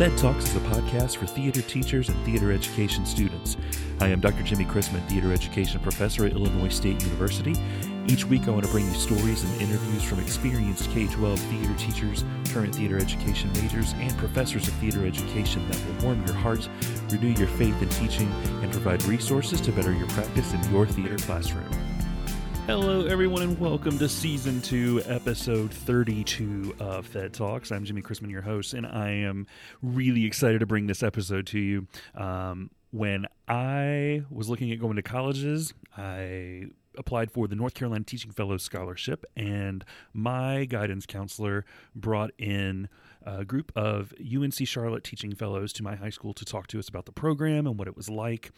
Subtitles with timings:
[0.00, 3.58] Fed Talks is a podcast for theater teachers and theater education students.
[4.00, 4.42] I am Dr.
[4.42, 7.54] Jimmy Chrisman, theater education professor at Illinois State University.
[8.06, 11.74] Each week, I want to bring you stories and interviews from experienced K 12 theater
[11.76, 16.66] teachers, current theater education majors, and professors of theater education that will warm your heart,
[17.10, 21.18] renew your faith in teaching, and provide resources to better your practice in your theater
[21.18, 21.89] classroom.
[22.66, 27.72] Hello, everyone, and welcome to season two, episode 32 of Fed Talks.
[27.72, 29.46] I'm Jimmy Chrisman, your host, and I am
[29.82, 31.86] really excited to bring this episode to you.
[32.14, 38.04] Um, when I was looking at going to colleges, I applied for the North Carolina
[38.04, 42.88] Teaching Fellows Scholarship, and my guidance counselor brought in
[43.24, 46.88] a group of UNC Charlotte teaching fellows to my high school to talk to us
[46.88, 48.50] about the program and what it was like.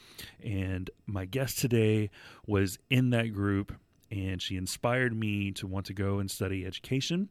[0.43, 2.11] And my guest today
[2.47, 3.73] was in that group
[4.13, 7.31] and she inspired me to want to go and study education.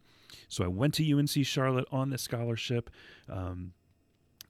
[0.50, 2.90] So I went to UNC Charlotte on this scholarship.
[3.30, 3.74] Um,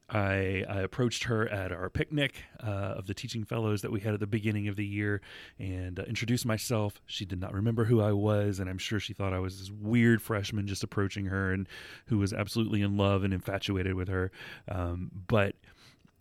[0.10, 4.14] I, I, approached her at our picnic uh, of the teaching fellows that we had
[4.14, 5.22] at the beginning of the year
[5.58, 7.00] and uh, introduced myself.
[7.06, 9.72] She did not remember who I was, and I'm sure she thought I was this
[9.72, 11.66] weird freshman just approaching her and
[12.08, 14.32] who was absolutely in love and infatuated with her.
[14.68, 15.56] Um, but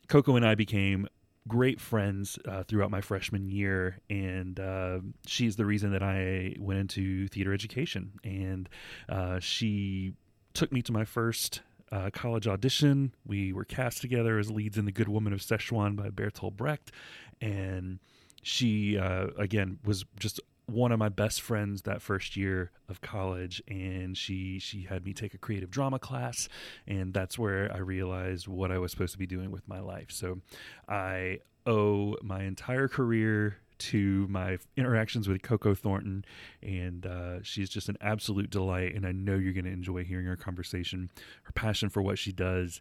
[0.06, 1.08] KoKo and I became
[1.48, 6.80] great friends uh, throughout my freshman year, and uh, she's the reason that I went
[6.80, 8.12] into theater education.
[8.24, 8.68] And
[9.08, 10.14] uh, she
[10.54, 13.14] took me to my first uh, college audition.
[13.26, 16.92] We were cast together as leads in The Good Woman of Szechuan by Bertolt Brecht,
[17.40, 17.98] and
[18.42, 23.62] she uh, again was just one of my best friends that first year of college
[23.68, 26.48] and she she had me take a creative drama class
[26.86, 30.10] and that's where I realized what I was supposed to be doing with my life.
[30.10, 30.40] So
[30.88, 36.24] I owe my entire career to my interactions with KoKo Thornton,
[36.62, 38.94] and uh, she's just an absolute delight.
[38.94, 41.10] And I know you're going to enjoy hearing her conversation.
[41.44, 42.80] Her passion for what she does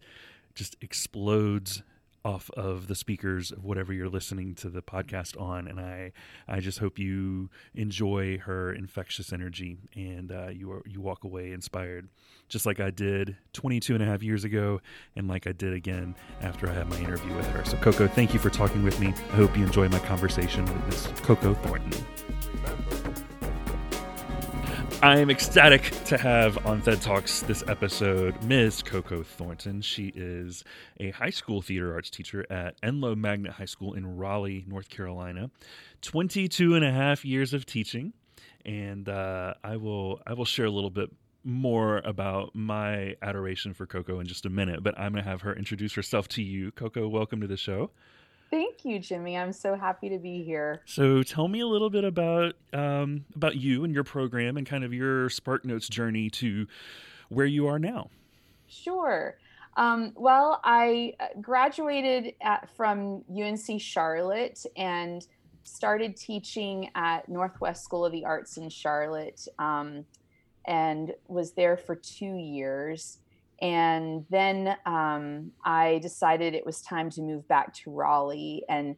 [0.56, 1.84] just explodes
[2.26, 6.12] off of the speakers of whatever you're listening to the podcast on and i
[6.48, 11.52] i just hope you enjoy her infectious energy and uh, you are you walk away
[11.52, 12.10] inspired
[12.50, 14.82] just like i did 22 and a half years ago
[15.16, 17.64] and like i did again after i had my interview with her.
[17.66, 19.08] So KoKo thank you for talking with me.
[19.08, 22.06] I hope you enjoy my conversation with miss KoKo thornton
[25.02, 28.84] I am ecstatic to have on Fed Talks this episode Ms.
[28.84, 29.82] KoKo Thornton.
[29.82, 30.66] She is
[31.00, 35.52] a high school theater arts teacher at Enloe Magnet High School in Raleigh, North Carolina.
[36.02, 38.12] 22 and a half years of teaching.
[38.66, 41.10] And uh, I will I will share a little bit
[41.46, 45.44] more about my adoration for KoKo in just a minute, but I'm going to have
[45.44, 46.74] her introduce herself to you.
[46.74, 47.92] KoKo, welcome to the show.
[48.50, 49.38] Thank you, Jimmy.
[49.38, 50.82] I'm so happy to be here.
[50.86, 54.84] So, tell me a little bit about um, about you and your program, and kind
[54.84, 56.68] of your SparkNotes journey to
[57.30, 58.10] where you are now.
[58.68, 59.38] Sure.
[59.78, 65.26] Um, well, I uh, graduated at, from UNC Charlotte and
[65.64, 70.06] started teaching at Northwest School of the Arts in Charlotte, um,
[70.66, 73.20] and was there for two years.
[73.62, 78.64] And then um, I decided it was time to move back to Raleigh.
[78.70, 78.96] And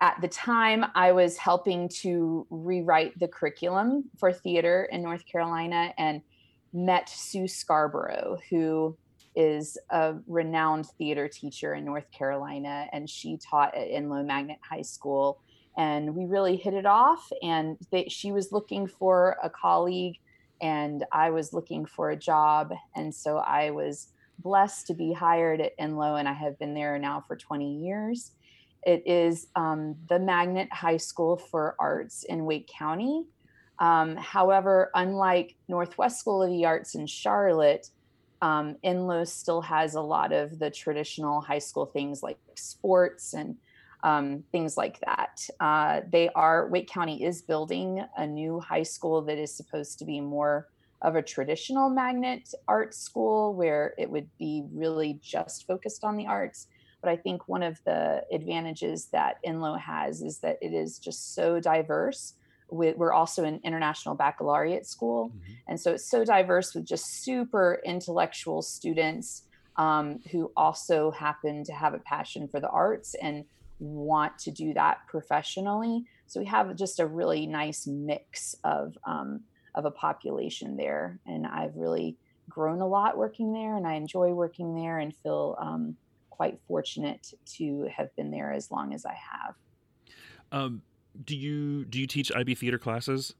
[0.00, 5.94] at the time, I was helping to rewrite the curriculum for theater in North Carolina
[5.96, 6.20] and
[6.74, 8.96] met Sue Scarborough, who
[9.34, 12.86] is a renowned theater teacher in North Carolina.
[12.92, 15.40] And she taught at Enloe Magnet High School.
[15.78, 17.30] And we really hit it off.
[17.42, 20.16] And they, she was looking for a colleague
[20.60, 22.72] and I was looking for a job.
[22.94, 26.98] And so I was blessed to be hired at Enloe, and I have been there
[26.98, 28.32] now for 20 years.
[28.86, 33.24] It is um, the Magnet High School for Arts in Wake County.
[33.78, 37.90] Um, however, unlike Northwest School of the Arts in Charlotte,
[38.42, 43.56] um, Enloe still has a lot of the traditional high school things like sports and
[44.06, 45.44] um, things like that.
[45.58, 50.04] Uh, they are, Wake County is building a new high school that is supposed to
[50.04, 50.68] be more
[51.02, 56.24] of a traditional magnet art school where it would be really just focused on the
[56.24, 56.68] arts.
[57.02, 61.34] But I think one of the advantages that Enloe has is that it is just
[61.34, 62.34] so diverse.
[62.70, 65.30] We're also an international baccalaureate school.
[65.30, 65.52] Mm-hmm.
[65.66, 69.42] And so it's so diverse with just super intellectual students
[69.76, 73.44] um, who also happen to have a passion for the arts and
[73.78, 76.04] want to do that professionally.
[76.26, 79.40] So we have just a really nice mix of um,
[79.74, 82.16] of a population there, and I've really
[82.48, 85.96] grown a lot working there, and I enjoy working there, and feel um,
[86.30, 89.54] quite fortunate to have been there as long as I have.
[90.52, 90.82] Um,
[91.24, 93.34] do you do you teach IB theater classes?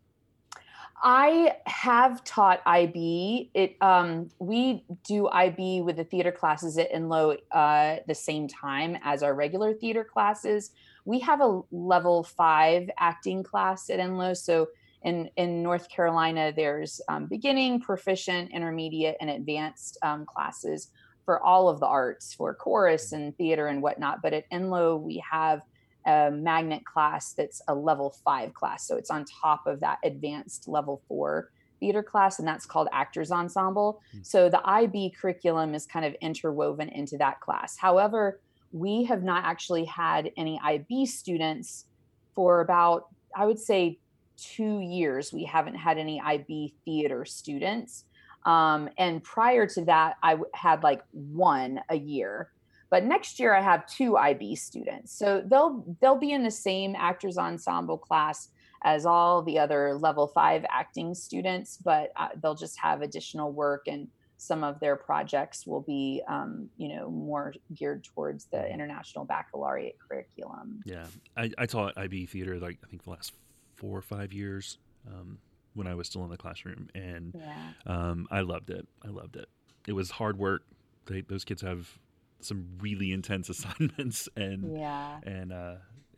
[1.02, 3.50] I have taught IB.
[3.54, 8.96] It um, we do IB with the theater classes at Enloe uh, the same time
[9.02, 10.70] as our regular theater classes.
[11.04, 14.36] We have a level five acting class at Enloe.
[14.36, 14.68] So
[15.02, 20.90] in in North Carolina, there's um, beginning, proficient, intermediate, and advanced um, classes
[21.26, 24.22] for all of the arts, for chorus and theater and whatnot.
[24.22, 25.60] But at Enloe, we have
[26.06, 28.86] a magnet class that's a level five class.
[28.86, 31.50] So it's on top of that advanced level four
[31.80, 34.00] theater class, and that's called Actors Ensemble.
[34.08, 34.22] Mm-hmm.
[34.22, 37.76] So the IB curriculum is kind of interwoven into that class.
[37.76, 38.40] However,
[38.72, 41.86] we have not actually had any IB students
[42.34, 43.98] for about, I would say,
[44.36, 45.32] two years.
[45.32, 48.04] We haven't had any IB theater students.
[48.44, 52.50] Um, and prior to that, I had like one a year.
[52.90, 55.16] But next year I have two IB students.
[55.16, 58.50] So they'll they'll be in the same actors ensemble class
[58.82, 63.88] as all the other level 5 acting students, but uh, they'll just have additional work
[63.88, 69.24] and some of their projects will be um, you know more geared towards the international
[69.24, 70.82] baccalaureate curriculum.
[70.84, 71.06] Yeah.
[71.36, 73.32] I, I taught ib theater like i think the last
[73.76, 75.38] four or five years um,
[75.74, 76.88] when i was still in the classroom.
[76.94, 77.68] And yeah.
[77.86, 78.86] um, i loved it.
[79.04, 79.48] I loved it.
[79.86, 80.62] It was hard work.
[81.06, 81.98] They, those kids have
[82.40, 85.74] some really intense assignments and yeah and uh,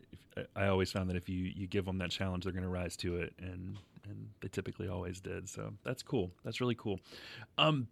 [0.09, 2.69] if, I always found that if you you give them that challenge, they're going to
[2.69, 5.49] rise to it, and and they typically always did.
[5.49, 6.31] So that's cool.
[6.43, 6.99] That's really cool.
[7.57, 7.87] Um,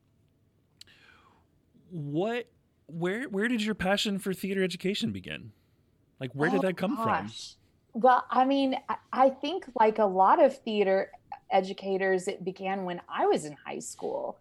[1.90, 2.48] what
[2.88, 5.52] where where did your passion for theater education begin?
[6.20, 7.56] Like where oh, did that come gosh.
[7.94, 8.02] from?
[8.02, 8.76] Well, I mean,
[9.12, 11.12] I think like a lot of theater
[11.50, 14.38] educators, it began when I was in high school.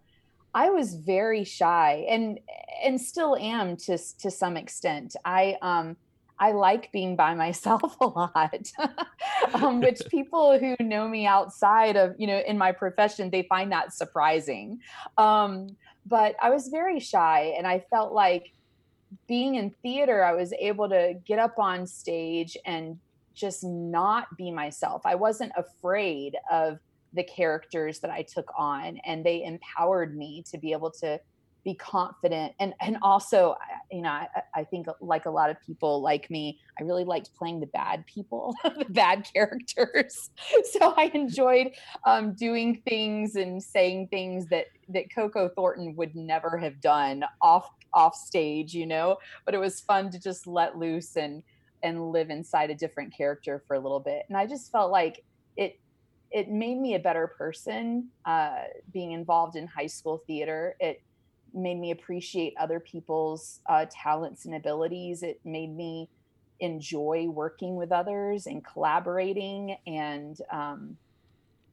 [0.57, 2.39] I was very shy and
[2.83, 5.15] and still am to to some extent.
[5.23, 5.97] I um
[6.39, 8.71] I like being by myself a lot,
[9.53, 13.71] um, which people who know me outside of you know in my profession they find
[13.71, 14.79] that surprising.
[15.19, 15.77] Um,
[16.07, 18.51] but I was very shy, and I felt like
[19.27, 22.97] being in theater, I was able to get up on stage and
[23.35, 25.03] just not be myself.
[25.05, 26.79] I wasn't afraid of
[27.17, 31.19] the characters that I took on, and they empowered me to be able to
[31.67, 32.53] be confident.
[32.61, 33.55] And and also
[33.91, 37.31] you know I, I, think like a lot of people like me i really liked
[37.37, 40.29] playing the bad people the bad characters.
[40.71, 41.71] So i enjoyed
[42.05, 47.69] um, doing things and saying things that that KoKo thornton would never have done off
[47.93, 49.17] off stage you know?
[49.43, 51.43] But it was fun to just let loose and
[51.83, 54.23] and live inside a different character for a little bit.
[54.29, 55.25] And i just felt like
[55.57, 55.79] it
[56.31, 60.75] it made me a better person uh, being involved in high school theater.
[60.79, 61.01] It
[61.53, 65.23] made me appreciate other people's uh, talents and abilities.
[65.23, 66.09] It made me
[66.59, 70.97] enjoy working with others and collaborating and um,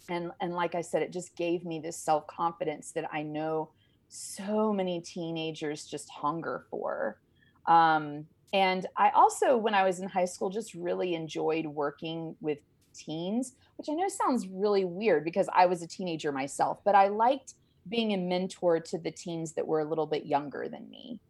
[0.08, 3.70] and and like I said, it just gave me this self confidence that I know
[4.08, 7.18] so many teenagers just hunger for.
[7.66, 12.58] Um, and I also, when I was in high school, just really enjoyed working with
[12.94, 17.08] teens which I know sounds really weird because I was a teenager myself, but I
[17.08, 17.54] liked
[17.88, 21.20] being a mentor to the teens that were a little bit younger than me.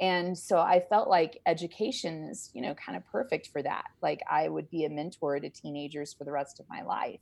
[0.00, 3.84] And so I felt like education is, you know, kind of perfect for that.
[4.02, 7.20] Like I would be a mentor to teenagers for the rest of my life.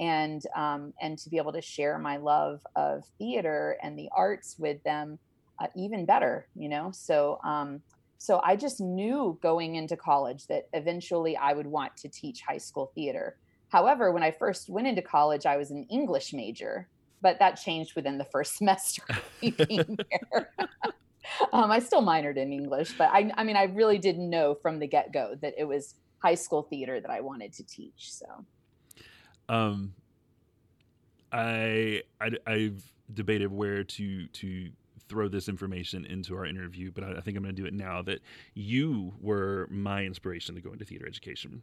[0.00, 4.54] And um, and to be able to share my love of theater and the arts
[4.56, 5.18] with them
[5.60, 6.92] uh, even better, you know.
[6.92, 7.80] So um,
[8.18, 12.58] so I just knew going into college that eventually I would want to teach high
[12.58, 13.36] school theater
[13.68, 16.88] However, when I first went into college, I was an English major,
[17.20, 19.02] but that changed within the first semester
[19.40, 20.50] being there.
[21.52, 24.78] um, I still minored in English, but I, I mean, I really didn't know from
[24.78, 28.12] the get go that it was high school theater that I wanted to teach.
[28.12, 28.26] So,
[29.48, 29.94] um,
[31.30, 32.82] I, I I've
[33.12, 34.70] debated where to to
[35.08, 37.74] throw this information into our interview, but I, I think I'm going to do it
[37.74, 38.02] now.
[38.02, 38.20] That
[38.54, 41.62] you were my inspiration to go into theater education.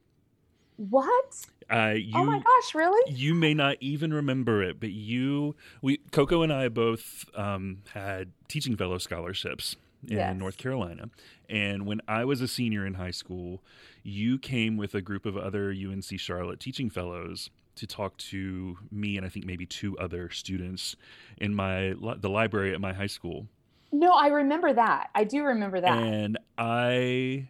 [0.78, 1.46] What?
[1.72, 3.14] Uh, you, oh my gosh, really?
[3.14, 8.32] You may not even remember it, but you, we, KoKo and I both um, had
[8.50, 10.38] teaching fellow scholarships in yes.
[10.38, 11.10] North Carolina.
[11.50, 13.64] And when I was a senior in high school,
[14.04, 19.18] you came with a group of other UNC Charlotte teaching fellows to talk to me
[19.18, 20.96] and I think maybe two other students
[21.38, 23.48] in my the library at my high school.
[23.92, 25.10] No, I remember that.
[25.16, 25.98] I do remember that.
[25.98, 27.50] And I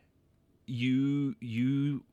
[0.67, 2.03] you you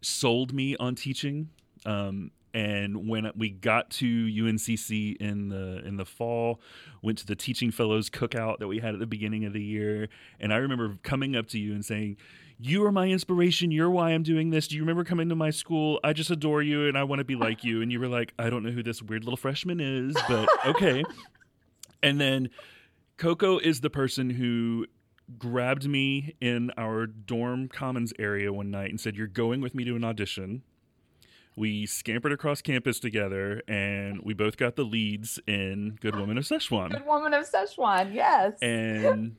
[0.00, 1.50] sold me on teaching.
[1.84, 6.60] Um, and when we got to UNCC in the in the fall,
[7.00, 10.08] went to the teaching fellows cookout that we had at the beginning of the year,
[10.38, 12.18] and I remember coming up to you and saying,
[12.64, 13.72] you are my inspiration.
[13.72, 14.68] You're why I'm doing this.
[14.68, 15.98] Do you remember coming to my school?
[16.04, 17.82] I just adore you and I want to be like you.
[17.82, 21.02] And you were like, I don't know who this weird little freshman is, but okay.
[22.04, 22.50] and then
[23.18, 24.86] KoKo is the person who
[25.38, 29.82] grabbed me in our dorm commons area one night and said, You're going with me
[29.82, 30.62] to an audition.
[31.56, 36.44] We scampered across campus together and we both got the leads in Good Woman of
[36.44, 36.92] Szechuan.
[36.92, 38.54] Good Woman of Szechuan, yes.
[38.62, 39.36] And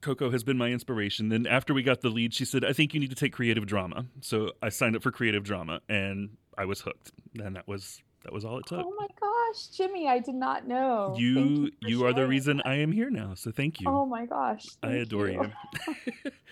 [0.00, 1.28] KoKo has been my inspiration.
[1.28, 3.66] Then after we got the lead, she said, I think you need to take creative
[3.66, 4.06] drama.
[4.20, 7.12] So I signed up for creative drama and I was hooked.
[7.42, 8.84] And that was that was all it took.
[8.84, 11.14] Oh my gosh, Jimmy, I did not know.
[11.16, 13.34] You you, you are the reason I am here now.
[13.34, 13.88] So thank you.
[13.88, 14.66] Oh my gosh.
[14.82, 15.52] I adore you.
[15.86, 16.02] you.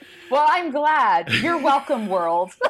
[0.30, 1.32] well, I'm glad.
[1.34, 2.52] You're welcome, world.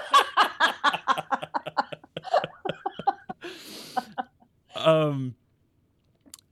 [4.77, 5.35] um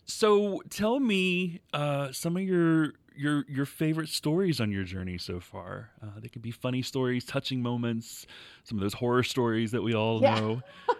[0.06, 5.40] so tell me uh some of your your your favorite stories on your journey so
[5.40, 5.90] far.
[6.02, 8.26] Uh, they could be funny stories, touching moments,
[8.64, 10.40] some of those horror stories that we all yeah.
[10.40, 10.62] know.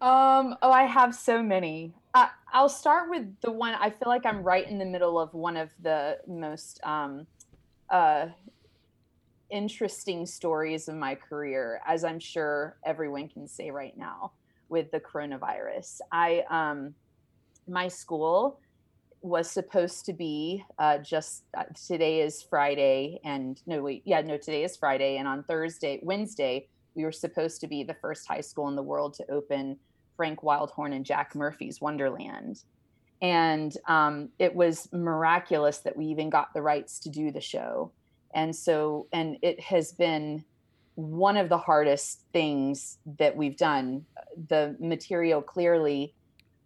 [0.00, 0.56] um.
[0.62, 1.94] Oh, I have so many.
[2.14, 5.32] Uh, I'll start with the one I feel like I'm right in the middle of
[5.34, 7.26] one of the most um,
[7.88, 8.26] uh,
[9.50, 14.32] interesting stories of my career, as I'm sure everyone can say right now
[14.68, 16.00] with the coronavirus.
[16.10, 16.94] I um,
[17.68, 18.60] my school
[19.22, 24.36] was supposed to be uh, just uh, today is Friday, and no, wait, yeah, no,
[24.36, 28.40] today is Friday, and on Thursday, Wednesday, we were supposed to be the first high
[28.40, 29.78] school in the world to open
[30.16, 32.62] Frank Wildhorn and Jack Murphy's Wonderland.
[33.22, 37.92] And um, it was miraculous that we even got the rights to do the show.
[38.34, 40.44] And so, and it has been
[40.94, 44.04] one of the hardest things that we've done.
[44.48, 46.14] The material clearly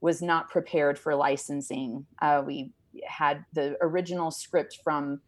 [0.04, 2.04] was not prepared for licensing.
[2.20, 2.70] Uh, we
[3.06, 5.18] had the original script from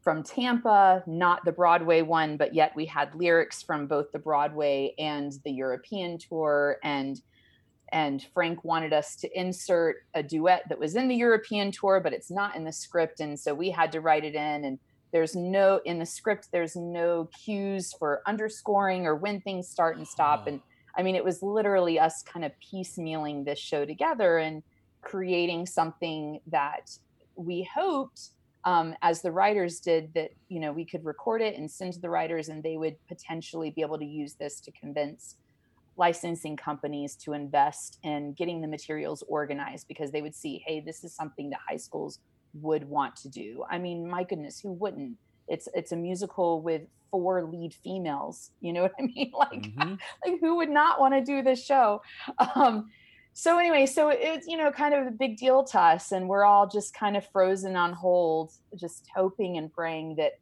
[0.00, 4.94] from Tampa, not the Broadway one, but yet we had lyrics from both the Broadway
[4.98, 6.76] and the European tour.
[6.84, 7.20] And
[7.90, 12.12] and Frank wanted us to insert a duet that was in the European tour but
[12.12, 13.18] it's not in the script.
[13.18, 14.78] And so we had to write it in and
[15.12, 20.06] there's no in the script there's no cues for underscoring or when things start and
[20.06, 20.46] stop.
[20.46, 20.60] And
[20.96, 24.62] I mean, it was literally us kind of piecemealing this show together and
[25.00, 26.90] creating something that
[27.34, 28.30] we hoped,
[28.64, 32.00] um, as the writers did, that you know we could record it and send to
[32.00, 35.36] the writers, and they would potentially be able to use this to convince
[35.96, 41.04] licensing companies to invest in getting the materials organized because they would see, hey, this
[41.04, 42.18] is something that high schools
[42.54, 43.64] would want to do.
[43.70, 45.16] I mean, my goodness, who wouldn't?
[45.48, 46.82] It's it's a musical with
[47.12, 48.50] four lead females.
[48.60, 49.30] You know what I mean?
[49.38, 49.94] Like, mm-hmm.
[50.24, 52.02] like who would not want to do this show?
[52.54, 52.88] Um,
[53.34, 56.44] so anyway, so it's you know kind of a big deal to us, and we're
[56.44, 60.32] all just kind of frozen on hold, just hoping and praying that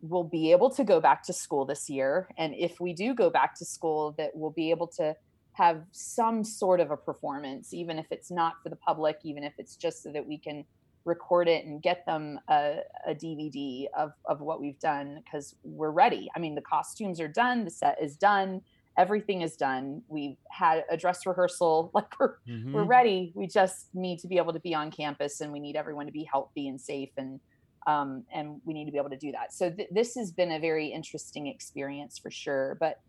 [0.00, 3.30] we'll be able to go back to school this year, and if we do go
[3.30, 5.14] back to school, that we'll be able to
[5.52, 9.52] have some sort of a performance, even if it's not for the public, even if
[9.58, 10.64] it's just so that we can
[11.04, 15.90] record it and get them a, a DVD of, of what we've done because we're
[15.90, 16.28] ready.
[16.36, 18.62] I mean, the costumes are done, the set is done,
[18.98, 20.02] everything is done.
[20.08, 22.72] We've had a dress rehearsal, like we're, mm-hmm.
[22.72, 23.32] we're ready.
[23.34, 26.12] We just need to be able to be on campus and we need everyone to
[26.12, 27.40] be healthy and safe and
[27.86, 29.52] um, and we need to be able to do that.
[29.52, 32.76] So th- this has been a very interesting experience for sure.
[32.78, 33.00] But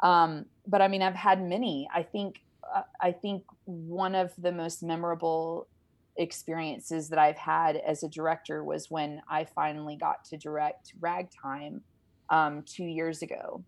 [0.00, 1.88] um, but I mean, I've had many.
[1.94, 2.40] I think
[2.74, 5.68] uh, I think one of the most memorable
[6.18, 11.82] experiences that I've had as a director was when I finally got to direct Ragtime
[12.30, 13.62] um, two years ago.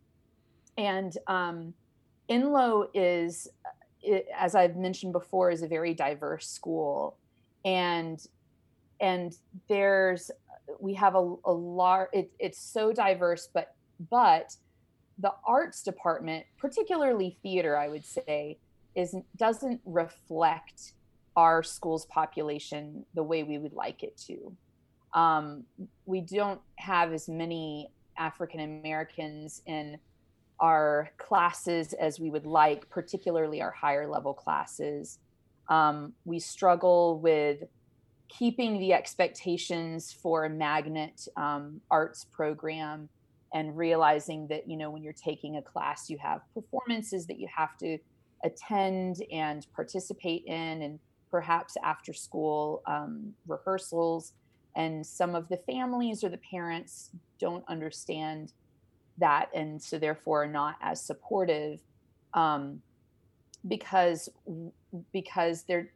[0.77, 1.75] And um,
[2.31, 3.49] Enloe is,
[4.37, 7.19] as I've mentioned before, is a very diverse school,
[7.65, 8.21] and
[9.01, 9.35] and
[9.69, 10.31] there's
[10.81, 12.09] we have a, a large.
[12.13, 13.75] It, it's so diverse, but
[14.11, 14.55] but
[15.19, 18.59] the arts department, particularly theater, I would say,
[18.95, 20.93] is doesn't reflect
[21.39, 24.53] our school's population the way we would like it to.
[25.15, 25.63] Um,
[26.05, 29.99] we don't have as many African Americans in
[30.59, 35.21] our classes as we would like, particularly our higher level classes.
[35.69, 37.63] Um, we struggle with
[38.29, 43.09] keeping the expectations for a magnet um, arts program
[43.55, 47.49] and realizing that you know when you're taking a class you have performances that you
[47.57, 47.97] have to
[48.45, 50.99] attend and participate in and
[51.31, 54.33] perhaps after school um, rehearsals.
[54.77, 58.53] And some of the families or the parents don't understand
[59.19, 61.81] that, and so therefore are not as supportive
[62.35, 62.81] um,
[63.67, 64.29] because
[65.13, 65.91] because they're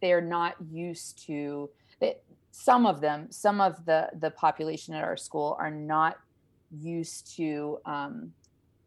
[0.00, 1.68] they're not used to
[2.00, 2.22] that.
[2.50, 6.18] some of them, some of the the population at our school are not
[6.70, 8.32] used to um,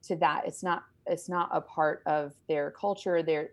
[0.04, 0.44] to that.
[0.46, 3.50] It's not it's not a part of their culture, their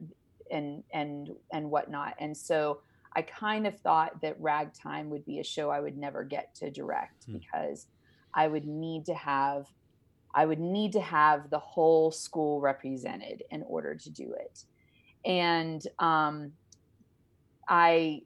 [0.50, 2.14] and and and whatnot.
[2.19, 2.81] And so
[3.17, 6.71] I kind of thought that Ragtime would be a show I would never get to
[6.71, 7.38] direct hmm.
[7.38, 7.87] because
[8.35, 9.67] I would need to have
[10.35, 14.64] I would need to have the whole school represented in order to do it.
[15.25, 16.52] And um,
[17.69, 18.23] I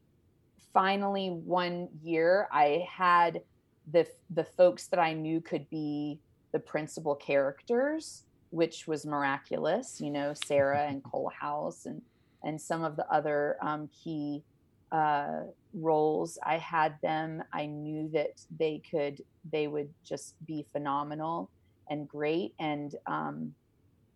[0.73, 3.43] finally one year I had
[3.91, 6.21] the the folks that I knew could be
[6.52, 10.00] the principal characters, which was miraculous.
[10.00, 12.02] You know, Sarah and Coalhouse and
[12.45, 14.43] and some of the other um, key
[14.91, 15.41] uh,
[15.73, 16.39] roles.
[16.45, 17.43] I had them.
[17.53, 19.23] I knew that they could.
[19.51, 21.51] They would just be phenomenal
[21.89, 22.55] and great.
[22.59, 23.55] And um,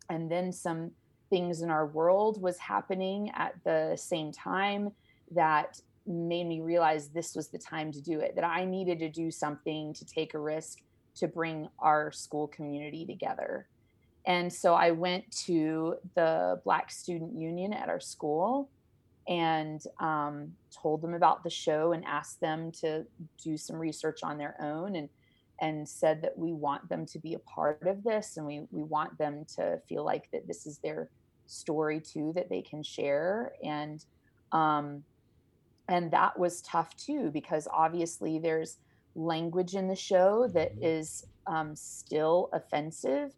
[0.08, 0.92] and then some
[1.30, 4.92] things in our world was happening at the same time
[5.32, 9.08] that made me realize this was the time to do it, that I needed to
[9.08, 10.78] do something to take a risk
[11.16, 13.66] to bring our school community together.
[14.26, 18.68] And so I went to the Black Student Union at our school
[19.28, 23.04] and um, told them about the show and asked them to
[23.42, 25.08] do some research on their own and
[25.62, 28.82] and said that we want them to be a part of this and we we
[28.82, 31.08] want them to feel like that this is their
[31.46, 34.04] story too that they can share and
[34.52, 35.02] um,
[35.88, 38.78] and that was tough too because obviously there's
[39.14, 41.54] language in the show that mm-hmm.
[41.54, 43.32] um, still offensive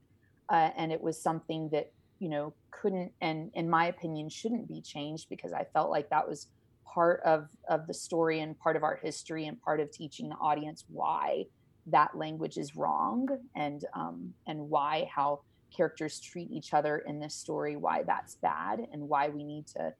[0.50, 4.80] uh, and it was something that you know couldn't and in my opinion shouldn't be
[4.80, 6.48] changed because i felt like that was
[6.84, 10.34] part of of the story and part of our history and part of teaching the
[10.36, 11.44] audience why
[11.86, 15.40] that language is wrong and um, and why how
[15.74, 19.92] characters treat each other in this story why that's bad and why we need to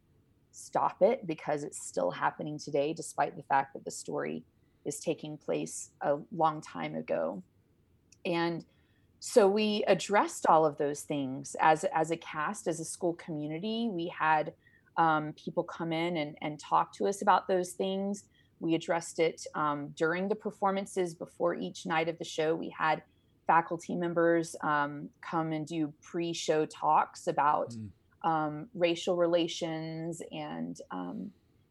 [0.59, 4.43] stop it because it's still happening today, despite the fact that the story
[4.85, 7.43] is taking place a long time ago.
[8.25, 8.65] And
[9.21, 13.89] so we addressed all of those things as as a cast, as a school community.
[13.91, 14.53] We had
[14.97, 18.25] um, people come in and, and talk to us about those things.
[18.61, 22.55] We addressed it um, during the performances before each night of the show.
[22.55, 23.03] We had
[23.47, 27.89] faculty members um, come and do pre-show talks about mm
[28.23, 31.31] um, racial relations and um,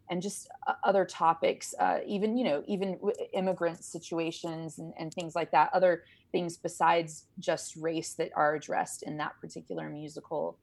[0.10, 0.48] and just
[0.84, 3.00] other topics, uh, even you know even
[3.34, 5.70] immigrant situations and, and things like that.
[5.74, 10.58] Other things besides just race that are addressed in that particular musical.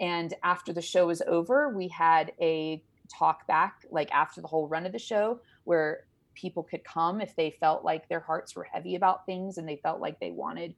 [0.00, 2.82] And after the show was over, we had a
[3.12, 7.34] talk back, like after the whole run of the show, where people could come if
[7.34, 10.74] they felt like their hearts were heavy about things and they felt like they wanted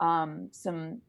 [0.00, 1.00] um, some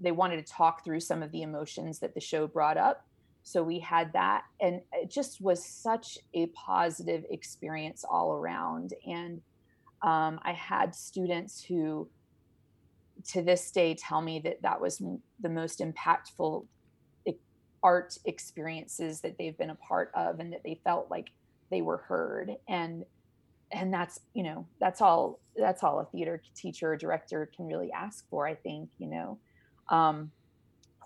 [0.00, 3.06] they wanted to talk through some of the emotions that the show brought up.
[3.42, 8.94] So we had that, and it just was such a positive experience all around.
[9.06, 9.40] And
[10.02, 12.08] um, I had students who,
[13.28, 15.02] to this day, tell me that that was
[15.40, 16.66] the most impactful
[17.82, 21.30] art experiences that they've been a part of, and that they felt like
[21.70, 22.56] they were heard.
[22.68, 23.04] And
[23.72, 27.92] and that's you know that's all that's all a theater teacher or director can really
[27.92, 28.46] ask for.
[28.46, 29.38] I think you know
[29.88, 30.30] um,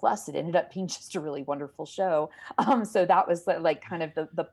[0.04, 2.28] plus, it ended up being just a really wonderful show.
[2.58, 4.46] Um, so that was like kind of the the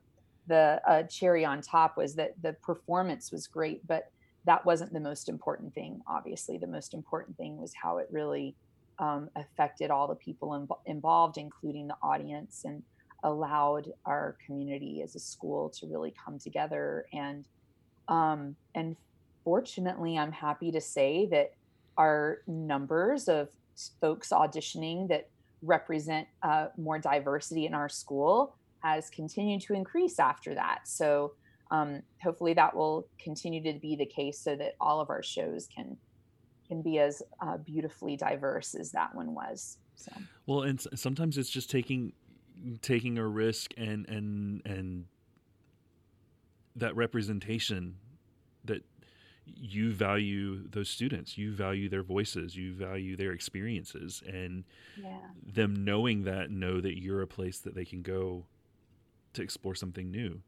[0.47, 4.11] the uh, cherry on top was that the performance was great, but
[4.45, 6.01] that wasn't the most important thing.
[6.07, 8.55] Obviously, the most important thing was how it really
[8.97, 12.81] um, affected all the people Im- involved, including the audience, and
[13.23, 17.05] allowed our community as a school to really come together.
[17.11, 17.45] And
[18.07, 18.95] um, and
[19.43, 21.53] fortunately, I'm happy to say that
[21.97, 23.49] our numbers of
[23.99, 25.29] folks auditioning that
[25.61, 30.87] represent uh, more diversity in our school has continued to increase after that.
[30.87, 31.33] So
[31.69, 35.67] um, hopefully that will continue to be the case so that all of our shows
[35.73, 35.97] can
[36.67, 39.77] can be as uh, beautifully diverse as that one was.
[39.95, 40.11] So.
[40.45, 42.13] Well, and sometimes it's just taking
[42.81, 45.05] taking a risk and and and
[46.75, 47.97] that representation
[49.45, 54.63] you value those students you value their voices you value their experiences and
[55.01, 55.17] yeah.
[55.53, 58.45] them knowing that know that you're a place that they can go
[59.33, 60.41] to explore something new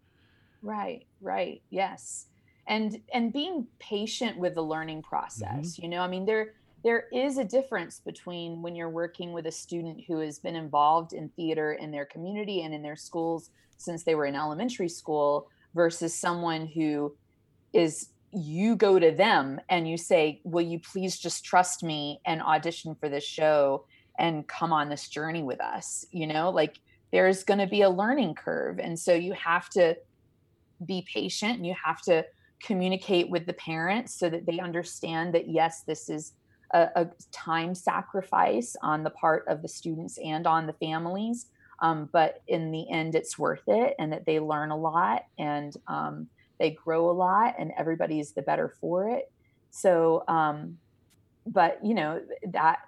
[0.62, 2.28] right right yes
[2.68, 5.84] and and being patient with the learning process mm-hmm.
[5.84, 6.54] you know i mean there
[6.84, 11.14] there is a difference between when you're working with a student who has been involved
[11.14, 15.48] in theater in their community and in their schools since they were in elementary school
[15.74, 17.16] versus someone who
[17.74, 22.42] is you go to them and you say, Will you please just trust me and
[22.42, 23.86] audition for this show
[24.18, 26.06] and come on this journey with us?
[26.12, 26.80] You know, like
[27.12, 28.80] there's going to be a learning curve.
[28.80, 29.96] And so you have to
[30.86, 32.26] be patient and you have to
[32.62, 36.34] communicate with the parents so that they understand that yes this is
[36.74, 41.48] a, a time sacrifice on the part of the students and on the families
[41.82, 45.76] um, but in the end it's worth it and that they learn a lot and
[45.88, 46.28] um,
[46.60, 49.32] they grow a lot and everybody's the better for it
[49.72, 50.78] so um,
[51.46, 52.80] but you know that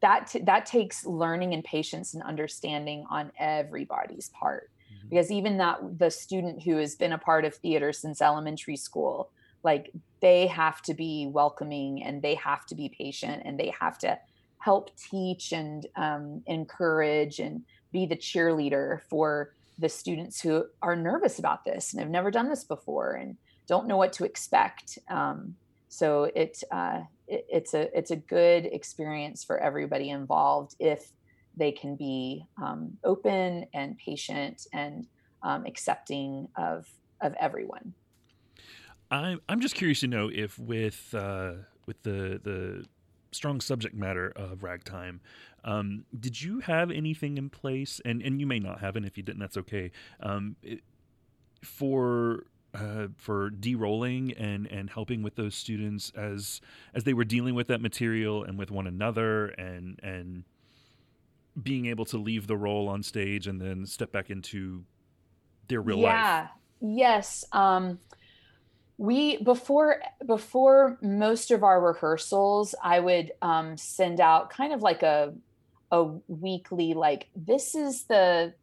[0.00, 5.08] that t- that takes learning and patience and understanding on everybody's part mm-hmm.
[5.08, 9.30] because even that the student who has been a part of theater since elementary school
[9.62, 13.98] like they have to be welcoming and they have to be patient and they have
[13.98, 14.18] to
[14.58, 21.38] help teach and um, encourage and be the cheerleader for the students who are nervous
[21.38, 23.36] about this and have never done this before and
[23.66, 25.54] don't know what to expect um,
[25.88, 31.12] so it, uh, it, it's a it's a good experience for everybody involved if
[31.56, 35.06] they can be um, open and patient and
[35.42, 36.86] um, accepting of
[37.20, 37.94] of everyone.
[39.10, 41.52] I'm I'm just curious to know if with uh,
[41.86, 42.86] with the the
[43.32, 45.20] strong subject matter of ragtime,
[45.64, 48.00] um, did you have anything in place?
[48.04, 49.90] And and you may not have, and if you didn't, that's okay.
[50.20, 50.80] Um, it,
[51.62, 56.60] for uh, for de-rolling and and helping with those students as
[56.94, 60.44] as they were dealing with that material and with one another and and
[61.60, 64.84] being able to leave the role on stage and then step back into
[65.68, 66.04] their real yeah.
[66.04, 66.14] life.
[66.14, 66.48] Yeah.
[66.80, 67.44] Yes.
[67.52, 67.98] Um,
[68.98, 75.02] we before before most of our rehearsals, I would um, send out kind of like
[75.02, 75.34] a
[75.92, 78.54] a weekly like this is the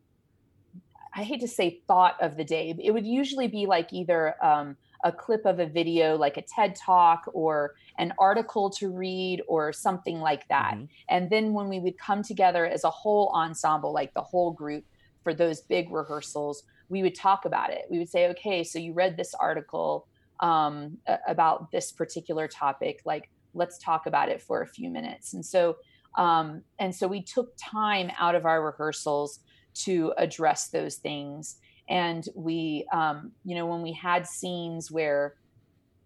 [1.15, 2.75] I hate to say thought of the day.
[2.83, 6.75] It would usually be like either um, a clip of a video, like a TED
[6.75, 10.73] talk, or an article to read, or something like that.
[10.73, 10.85] Mm-hmm.
[11.09, 14.85] And then when we would come together as a whole ensemble, like the whole group
[15.23, 17.83] for those big rehearsals, we would talk about it.
[17.91, 20.07] We would say, okay, so you read this article
[20.43, 23.01] um, about this particular topic.
[23.05, 25.33] Like, let's talk about it for a few minutes.
[25.33, 25.77] And so,
[26.17, 29.39] um, and so we took time out of our rehearsals
[29.85, 31.57] to address those things.
[31.89, 35.35] And we, um, you know, when we had scenes where,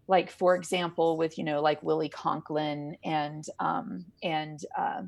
[0.06, 5.02] like for example, with you know, like Willie Conklin and um, and uh,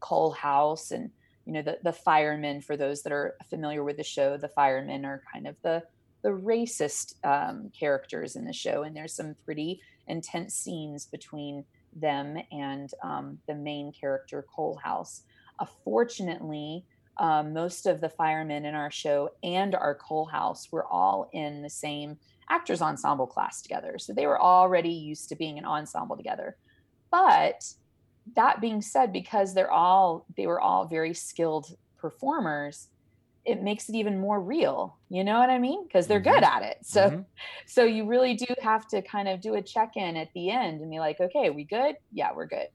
[0.00, 1.10] Coalhouse and
[1.44, 2.60] you know the the firemen.
[2.60, 5.84] For those that are familiar with the show, the firemen are kind of the
[6.26, 12.36] the racist um, characters in the show, and there's some pretty intense scenes between them
[12.50, 15.20] and um, the main character Coalhouse.
[15.60, 16.84] Uh, fortunately,
[17.20, 22.18] most of the firemen in our show and our Coalhouse were all in the same
[22.50, 23.96] actors ensemble class together.
[23.96, 26.56] So they were already used to being an ensemble together.
[27.12, 27.64] But
[28.34, 32.88] that being said, because they're all they were all very skilled performers,
[33.46, 34.98] it makes it even more real.
[35.08, 35.86] You know what I mean?
[35.86, 36.34] Because they're mm-hmm.
[36.34, 36.78] good at it.
[36.82, 37.20] So mm-hmm.
[37.66, 40.90] so you really do have to kind of do a check-in at the end and
[40.90, 41.96] be like, okay, we good?
[42.12, 42.68] Yeah, we're good.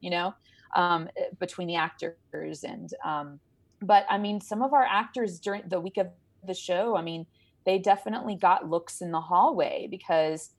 [0.00, 0.34] You know,
[0.74, 3.40] um, between the actors and um,
[3.80, 6.08] but I mean, some of our actors during the week of
[6.46, 7.26] the show, I mean,
[7.64, 10.50] they definitely got looks in the hallway because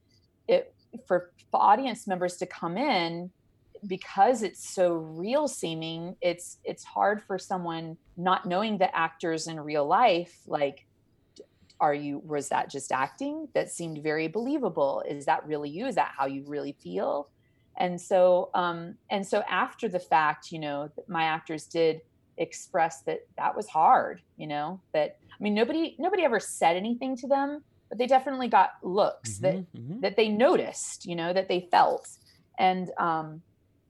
[0.47, 0.73] it
[1.05, 3.29] for audience members to come in
[3.87, 9.59] because it's so real seeming it's it's hard for someone not knowing the actors in
[9.59, 10.85] real life like
[11.79, 15.03] are you was that just acting that seemed very believable?
[15.05, 15.85] Is that really you?
[15.85, 17.27] Is that how you really feel?
[17.77, 22.01] And so um and so after the fact you know my actors did
[22.37, 27.15] express that that was hard you know that i mean nobody nobody ever said anything
[27.15, 29.99] to them but they definitely got looks mm-hmm, that mm-hmm.
[29.99, 32.07] that they noticed you know that they felt.
[32.57, 33.41] And um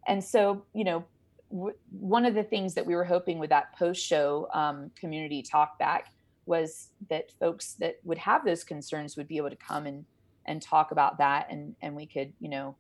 [0.08, 1.04] and so you know
[1.52, 5.42] w- one of the things that we were hoping with that post show um, community
[5.42, 6.12] talk back
[6.46, 10.06] was that folks that would have those concerns would be able to come and
[10.46, 12.76] and talk about that and and we could you know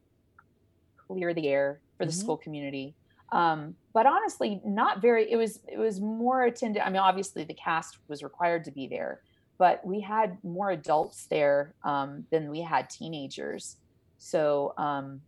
[1.07, 2.19] clear the air for the mm-hmm.
[2.19, 2.95] school community
[3.33, 5.29] um, but honestly, not very.
[5.29, 6.83] It was it was more attended.
[6.83, 9.21] I mean, obviously the cast was required to be there,
[9.57, 13.77] but we had more adults there um, than we had teenagers.
[14.19, 15.19] So um,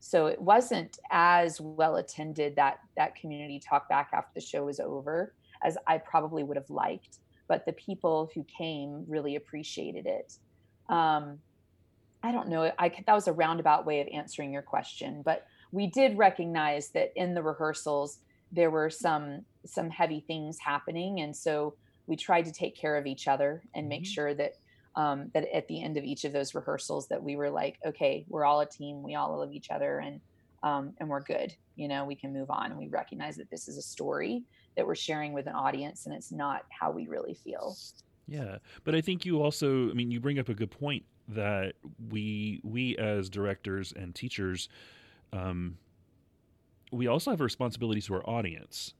[0.00, 4.80] so it wasn't as well attended that that community talk back after the show was
[4.80, 7.18] over as I probably would have liked.
[7.48, 10.32] But the people who came really appreciated it.
[10.88, 11.38] Um,
[12.22, 12.72] I don't know.
[12.78, 17.12] I that was a roundabout way of answering your question, but we did recognize that
[17.16, 18.18] in the rehearsals
[18.52, 21.74] there were some some heavy things happening and so
[22.06, 24.12] we tried to take care of each other and make mm-hmm.
[24.12, 24.54] sure that
[24.96, 28.24] um, that at the end of each of those rehearsals that we were like okay
[28.28, 30.20] we're all a team we all love each other and
[30.62, 32.76] um, and we're good you know we can move on.
[32.76, 34.42] We recognize that this is a story
[34.76, 37.74] that we're sharing with an audience and it's not how we really feel.
[38.28, 41.74] Yeah, but I think you also, I mean, you bring up a good point that
[42.10, 44.68] we we as directors and teachers,
[45.32, 45.78] um,
[46.92, 48.92] we also have a responsibility to our audience,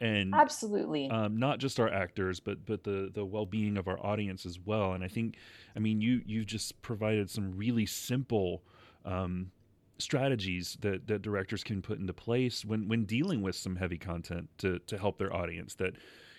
[0.00, 4.04] and absolutely um, not just our actors, but but the the well being of our
[4.04, 4.92] audience as well.
[4.92, 5.36] And I think,
[5.76, 8.62] I mean, you you've just provided some really simple.
[9.04, 9.52] Um,
[10.00, 14.48] strategies that, that directors can put into place when, when dealing with some heavy content
[14.56, 15.94] to, to help their audience that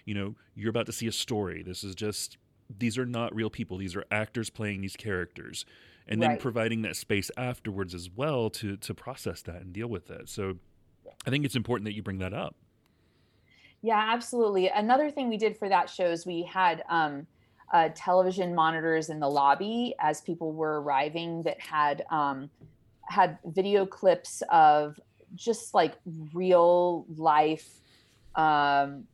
[0.05, 2.37] you know you're about to see a story this is just
[2.77, 5.65] these are not real people these are actors playing these characters
[6.07, 6.39] and then right.
[6.39, 10.55] providing that space afterwards as well to to process that and deal with that so
[11.27, 12.55] i think it's important that you bring that up
[13.81, 14.69] yeah absolutely.
[14.69, 17.27] Another thing we did for that show is we had um,
[17.73, 22.49] uh, television monitors in the lobby as people were arriving that had um,
[23.03, 24.99] had video clips of
[25.35, 25.95] just like
[26.33, 27.79] real life
[28.35, 29.05] um,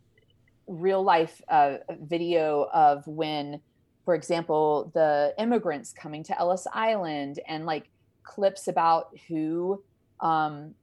[0.67, 3.59] real life uh, video of when,
[4.03, 7.89] for example, the immigrants coming to Ellis Island and like
[8.23, 9.83] clips about who
[10.21, 10.73] um,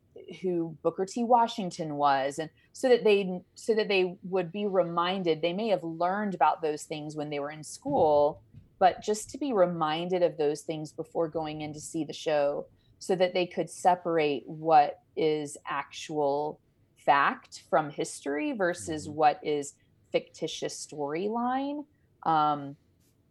[0.40, 1.24] who Booker T.
[1.24, 5.42] Washington was, and so that they so that they would be reminded.
[5.42, 8.40] They may have learned about those things when they were in school,
[8.78, 12.66] but just to be reminded of those things before going in to see the show,
[12.98, 16.60] so that they could separate what is actual
[16.96, 19.16] fact from history versus mm-hmm.
[19.16, 19.74] what is
[20.12, 21.84] fictitious storyline.
[22.24, 22.76] Um,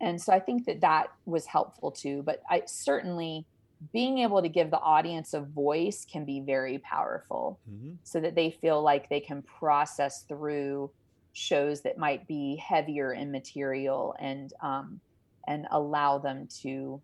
[0.02, 2.24] and so I think that that was helpful too.
[2.24, 3.46] But I certainly
[3.94, 7.94] being able to give the audience a voice can be very powerful mm-hmm.
[8.04, 10.92] so that they feel like they can process through
[11.34, 15.00] shows that might be heavier in material and um,
[15.48, 17.02] and allow them to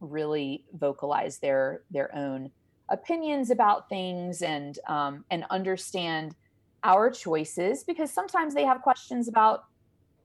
[0.00, 2.50] really vocalize their their own
[2.88, 6.34] opinions about things and um, and understand
[6.82, 9.64] our choices because sometimes they have questions about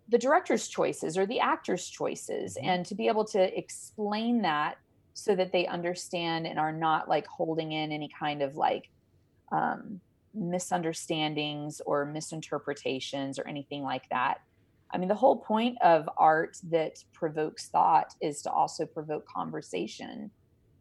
[0.09, 2.69] the director's choices or the actor's choices mm-hmm.
[2.69, 4.77] and to be able to explain that
[5.19, 8.89] so that they understand and are not like holding in any kind of like
[9.51, 9.99] um,
[10.33, 14.41] misunderstandings or misinterpretations or anything like that
[14.91, 20.29] i mean the whole point of art that provokes thought is to also provoke conversation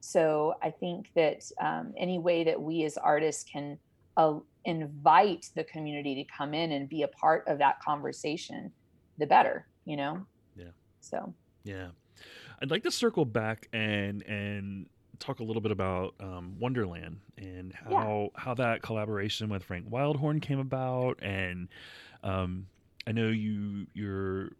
[0.00, 3.78] so I think that um, any way that we as artists can
[4.16, 8.72] uh, invite the community to come in and be a part of that conversation,
[9.18, 10.24] the better, you know?
[10.56, 10.70] Yeah.
[11.00, 11.88] So, yeah.
[12.60, 14.86] I'd like to circle back and, and,
[15.18, 18.40] talk a little bit about um, Wonderland and how yeah.
[18.40, 21.18] how that collaboration with Frank Wildhorn came about.
[21.20, 21.66] And
[22.22, 22.68] um,
[23.06, 24.50] I know you you're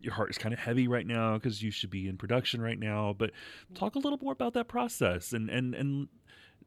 [0.00, 2.78] your heart is kind of heavy right now because you should be in production right
[2.78, 3.14] now.
[3.16, 3.30] But
[3.74, 6.08] talk a little more about that process and and and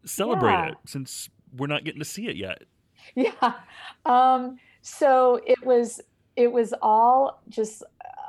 [0.06, 0.70] celebrate yeah.
[0.70, 2.64] it since we're not getting to see it yet.
[3.16, 3.54] Yeah.
[4.06, 6.02] Um, so it was
[6.36, 7.82] it was all just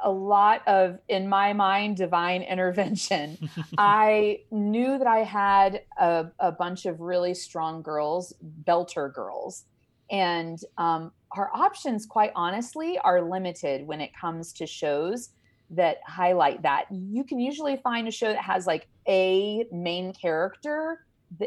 [0.02, 3.36] a lot of in my mind divine intervention
[3.78, 8.34] i knew that i had a, a, bunch of really strong girls
[8.64, 9.64] belter girls
[10.10, 15.30] and um, our options, quite honestly, are limited when it comes to shows
[15.70, 16.86] that highlight that.
[16.90, 21.04] You can usually find a show that has like a main character,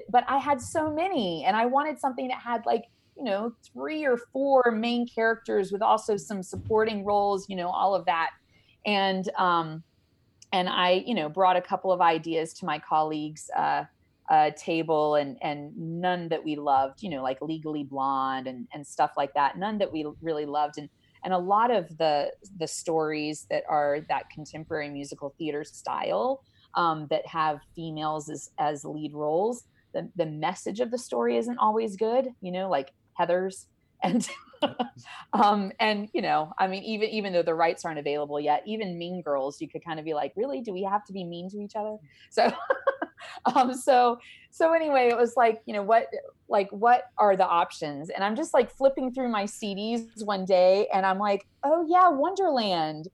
[0.10, 2.86] but I had so many, and I wanted something that had like,
[3.18, 7.94] you know, three or four main characters with also some supporting roles, you know, all
[7.94, 8.30] of that.
[8.86, 9.84] And, um,
[10.52, 13.86] and I, you know, brought a couple of ideas to my colleagues, uh,
[14.30, 18.88] uh, table and and none that we loved you know like legally blonde and and
[18.88, 20.78] stuff like that none that we really loved.
[20.78, 20.88] And
[21.24, 26.44] and a lot of the the stories that are that contemporary musical theater style
[26.76, 31.58] um, that have females as as lead roles the the message of the story isn't
[31.58, 33.68] always good you know like heathers
[34.04, 34.30] and
[35.34, 38.98] um and you know i mean even even though the rights aren't available yet even
[38.98, 40.62] mean girls you could kind of be like really?
[40.62, 41.98] Do we have to be mean to each other?
[42.30, 42.52] So
[43.56, 44.20] um, so
[44.52, 46.08] so anyway, it was like, you know, what
[46.48, 48.10] like what are the options?
[48.10, 52.10] And I'm just like flipping through my CDs one day and I'm like, oh yeah,
[52.10, 53.08] Wonderland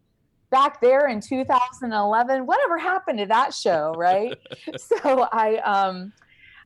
[0.52, 3.94] back there in 2011 whatever happened to that show?
[3.96, 4.38] Right?
[4.78, 6.12] So i um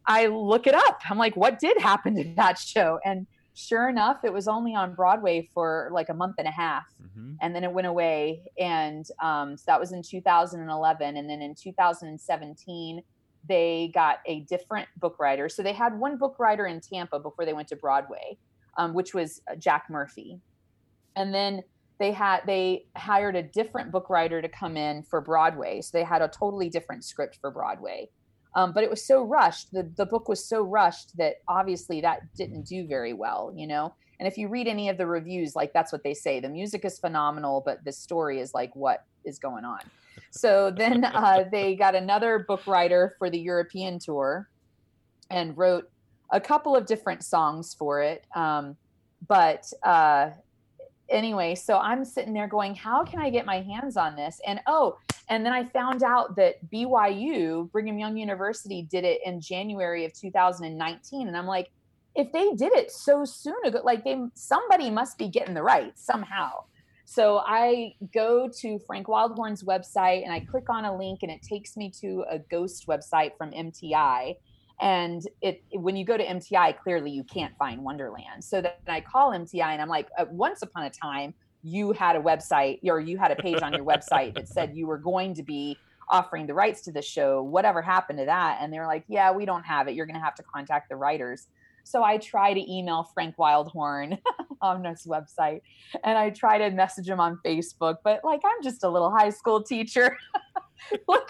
[0.05, 1.01] i look it up.
[1.09, 2.99] I'm like what did happen to that show?
[3.05, 6.85] And sure enough it was only on broadway for like a month and a half
[7.01, 7.33] mm-hmm.
[7.41, 11.53] and then it went away and um, so that was in 2011 and then in
[11.53, 13.03] 2017
[13.47, 15.49] they got a different book writer.
[15.49, 18.37] So they had one book writer in Tampa before they went to Broadway,
[18.77, 20.39] um, which was uh, Jack Murphy.
[21.15, 21.61] And then
[21.99, 25.81] they had they hired a different book writer to come in for Broadway.
[25.81, 28.09] So they had a totally different script for Broadway.
[28.55, 29.71] Um, but it was so rushed.
[29.71, 33.93] The the book was so rushed that obviously that didn't do very well, you know.
[34.19, 36.39] And if you read any of the reviews, like that's what they say.
[36.39, 39.79] The music is phenomenal, but the story is like what is going on.
[40.31, 44.49] So then uh, they got another book writer for the European tour
[45.29, 45.89] and wrote
[46.31, 48.25] a couple of different songs for it.
[48.35, 48.75] Um,
[49.27, 50.31] but uh,
[51.13, 54.41] anyway, so I'm sitting there going, how can I get my hands on this?
[54.45, 54.97] And oh,
[55.29, 60.13] and then I found out that BYU, Brigham Young University, did it in January of
[60.13, 61.27] 2019.
[61.27, 61.69] And I'm like,
[62.15, 66.05] if they did it so soon ago, like they somebody must be getting the rights
[66.05, 66.51] somehow.
[67.05, 71.41] So I go to Frank Wildhorn's website and I click on a link and it
[71.41, 74.35] takes me to a ghost website from MTI.
[74.81, 78.43] And it when you go to MTI, clearly you can't find Wonderland.
[78.43, 81.33] So then I call MTI and I'm like, uh, once upon a time,
[81.63, 84.85] you had a website or you had a page on your website that said you
[84.87, 85.77] were going to be
[86.09, 87.41] offering the rights to the show.
[87.41, 88.57] Whatever happened to that?
[88.59, 89.95] And they're like, yeah, we don't have it.
[89.95, 91.47] You're going to have to contact the writers.
[91.85, 94.17] So I try to email Frank Wildhorn
[94.61, 95.61] on his website
[96.03, 99.29] and I try to message him on Facebook, but like I'm just a little high
[99.29, 100.17] school teacher.
[101.07, 101.29] like,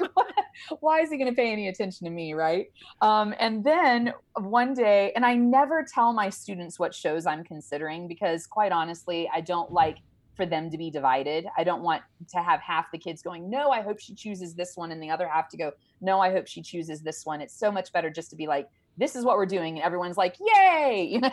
[0.79, 2.33] why is he going to pay any attention to me?
[2.33, 2.67] Right.
[3.01, 8.07] Um, and then one day, and I never tell my students what shows I'm considering
[8.07, 9.97] because quite honestly, I don't like
[10.35, 11.45] for them to be divided.
[11.57, 14.75] I don't want to have half the kids going, no, I hope she chooses this
[14.75, 17.41] one, and the other half to go, no, I hope she chooses this one.
[17.41, 20.17] It's so much better just to be like, this is what we're doing and everyone's
[20.17, 21.07] like yay!
[21.13, 21.31] You know?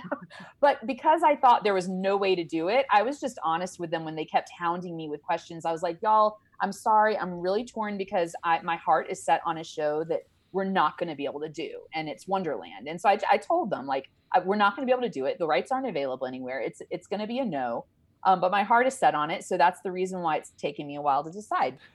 [0.60, 3.78] But because i thought there was no way to do it i was just honest
[3.78, 5.64] with them when they kept hounding me with questions.
[5.64, 9.40] I was like y'all i'm sorry i'm really torn because I, my heart is set
[9.46, 10.20] on a show that
[10.52, 12.88] we're not going to be able to do and it's wonderland.
[12.88, 15.12] And so i, I told them like I, we're not going to be able to
[15.12, 15.38] do it.
[15.38, 16.60] The rights aren't available anywhere.
[16.60, 17.86] It's it's going to be a no
[18.24, 20.86] um, but my heart is set on it so that's the reason why it's taking
[20.86, 21.78] me a while to decide.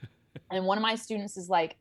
[0.50, 1.76] And one of my students is like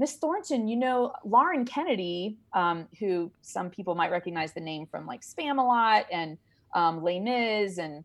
[0.00, 5.06] Miss Thornton, you know, Lauren Kennedy, um, who some people might recognize the name from
[5.06, 6.38] like Spamalot and
[6.74, 8.02] um, Les Mis, and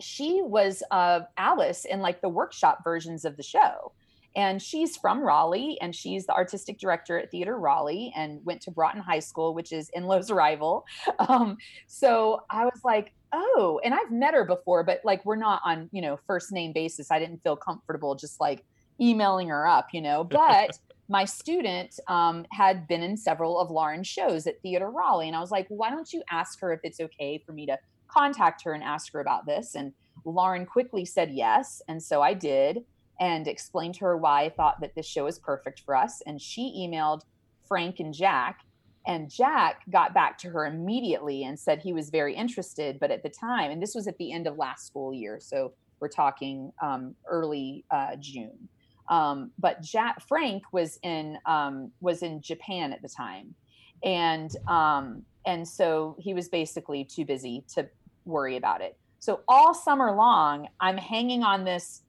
[0.00, 3.92] she was uh, Alice in like the workshop versions of the show.
[4.34, 8.70] And she's from Raleigh, and she's the artistic director at Theater Raleigh, and went to
[8.70, 10.86] Broughton High School, which is Enloe's rival.
[11.18, 15.60] Um, so I was like, oh, and I've met her before, but like we're not
[15.66, 17.10] on you know first name basis.
[17.10, 18.64] I didn't feel comfortable just like
[18.98, 20.78] emailing her up, you know, but
[21.10, 25.26] my student um, had been in several of Lauren's shows at Theater Raleigh.
[25.26, 27.76] And I was like, why don't you ask her if it's okay for me to
[28.06, 29.74] contact her and ask her about this?
[29.74, 29.92] And
[30.24, 31.82] Lauren quickly said yes.
[31.88, 32.84] And so I did
[33.18, 36.22] and explained to her why I thought that this show is perfect for us.
[36.26, 37.22] And she emailed
[37.66, 38.60] Frank and Jack.
[39.04, 43.00] And Jack got back to her immediately and said he was very interested.
[43.00, 45.40] But at the time, and this was at the end of last school year.
[45.40, 48.68] So we're talking um, early uh, June.
[49.10, 53.54] Um, but Jack Frank was in um, was in Japan at the time,
[54.02, 57.88] and um, and so he was basically too busy to
[58.24, 58.96] worry about it.
[59.18, 62.02] So all summer long, I'm hanging on this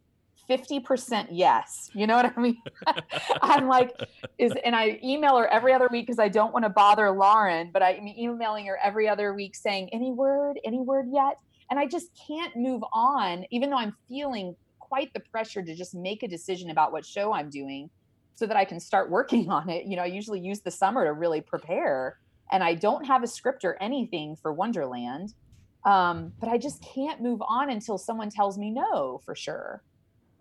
[0.50, 1.90] 50% yes.
[1.94, 2.62] You know what I mean?
[3.42, 3.92] I'm like,
[4.38, 7.70] is and I email her every other week because I don't want to bother Lauren,
[7.72, 11.38] but I'm emailing her every other week saying, any word, any word yet?
[11.70, 14.56] And I just can't move on, even though I'm feeling
[14.92, 17.90] quite the pressure to just make a decision about what show I'm doing
[18.36, 19.86] so that I can start working on it.
[19.86, 22.18] You know, I usually use the summer to really prepare,
[22.52, 25.34] and I don't have a script or anything for Wonderland.
[25.86, 29.82] Um, but I just can't move on until someone tells me no for sure.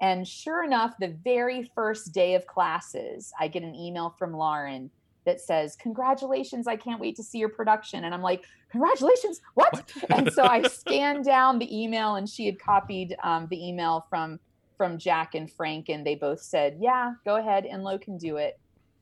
[0.01, 4.91] And sure enough, the very first day of classes, I get an email from Lauren
[5.27, 8.05] that says, Congratulations, I can't wait to see your production.
[8.05, 9.73] And I'm like, Congratulations, what?
[9.75, 10.11] what?
[10.11, 14.39] and so I scanned down the email, and she had copied um, the email from
[14.77, 18.59] from Jack and Frank, and they both said, Yeah, go ahead, Enloe can do it.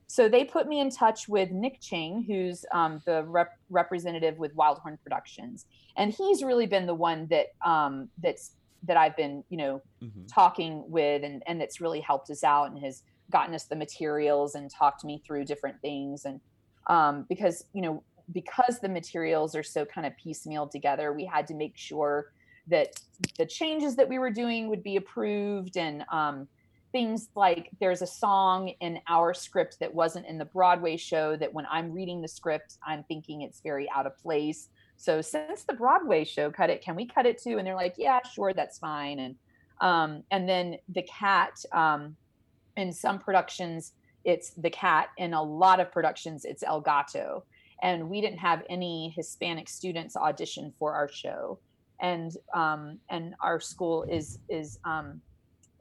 [0.07, 4.55] So they put me in touch with Nick Ching, who's um, the rep- representative with
[4.55, 8.51] Wildhorn Productions, and he's really been the one that um, that's
[8.83, 10.25] that I've been, you know, mm-hmm.
[10.25, 14.55] talking with, and and that's really helped us out and has gotten us the materials
[14.55, 16.41] and talked me through different things and
[16.87, 21.47] um, because you know because the materials are so kind of piecemeal together we had
[21.47, 22.31] to make sure
[22.67, 22.93] that
[23.37, 26.47] the changes that we were doing would be approved and um,
[26.91, 31.53] things like there's a song in our script that wasn't in the broadway show that
[31.53, 34.69] when i'm reading the script i'm thinking it's very out of place.
[34.97, 37.57] So since the broadway show cut it can we cut it too?
[37.57, 39.19] And they're like yeah sure that's fine.
[39.19, 39.35] And
[39.81, 42.17] um, and then the cat um,
[42.75, 43.93] in some productions
[44.25, 47.43] it's the cat in a lot of productions it's el gato
[47.81, 51.59] and we didn't have any hispanic students audition for our show
[52.01, 55.21] and um, and our school is is um,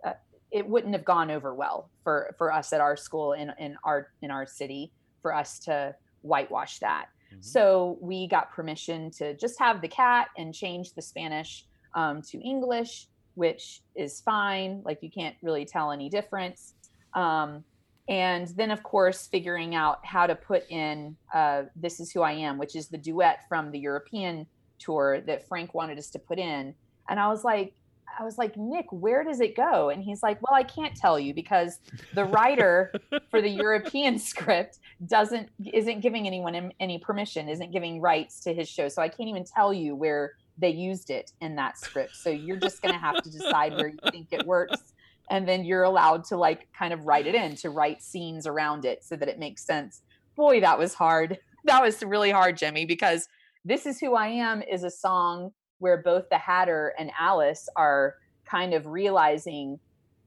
[0.04, 0.12] uh,
[0.50, 4.08] it wouldn't have gone over well for for us at our school in in our
[4.22, 4.92] in our city
[5.22, 7.06] for us to whitewash that
[7.40, 12.40] So we got permission to just have the cat and change the Spanish um, to
[12.40, 14.82] English, which is fine.
[14.84, 16.74] Like you can't really tell any difference.
[17.14, 17.64] Um,
[18.08, 22.32] and then, of course, figuring out how to put in uh, This Is Who I
[22.32, 24.46] Am, which is the duet from the European
[24.78, 26.74] tour that Frank wanted us to put in.
[27.08, 27.74] And I was like,
[28.18, 29.90] I was like, Nick, where does it go?
[29.90, 31.78] And he's like, Well, I can't tell you because
[32.14, 32.92] the writer
[33.30, 38.68] for the European script doesn't isn't giving anyone any permission, isn't giving rights to his
[38.68, 38.88] show.
[38.88, 42.16] So I can't even tell you where they used it in that script.
[42.16, 44.94] So you're just gonna have to decide where you think it works.
[45.30, 48.84] And then you're allowed to like kind of write it in to write scenes around
[48.84, 50.02] it so that it makes sense.
[50.36, 51.38] Boy, that was hard.
[51.64, 53.28] That was really hard, Jimmy, because
[53.64, 55.50] This Is Who I Am is a song
[55.80, 58.14] where both the Hatter and Alice are
[58.46, 59.78] kind of realizing,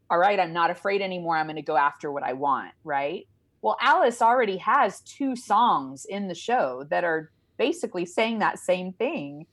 [0.10, 1.38] all right, I'm not afraid anymore.
[1.38, 3.26] I'm going to go after what I want, right?
[3.62, 8.92] Well, Alice already has two songs in the show that are basically saying that same
[8.94, 9.46] thing.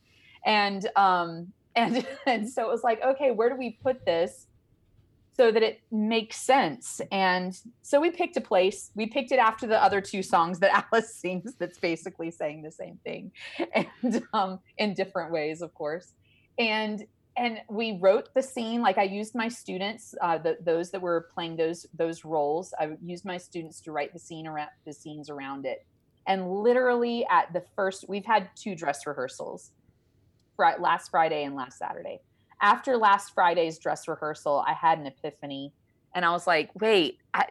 [0.45, 4.48] And um and and so it was like, okay, where do we put this
[5.39, 7.01] so that it makes sense?
[7.13, 8.91] And so we picked a place.
[8.97, 12.73] We picked it after the other two songs that Alice sings that's basically saying the
[12.73, 13.31] same thing.
[13.75, 16.15] And um in different ways, of course.
[16.59, 21.01] And and we wrote the scene like i used my students uh, the, those that
[21.01, 24.93] were playing those those roles i used my students to write the scene around the
[24.93, 25.87] scenes around it
[26.27, 29.71] and literally at the first we've had two dress rehearsals
[30.81, 32.21] last friday and last saturday
[32.61, 35.73] after last friday's dress rehearsal i had an epiphany
[36.15, 37.47] and i was like wait I,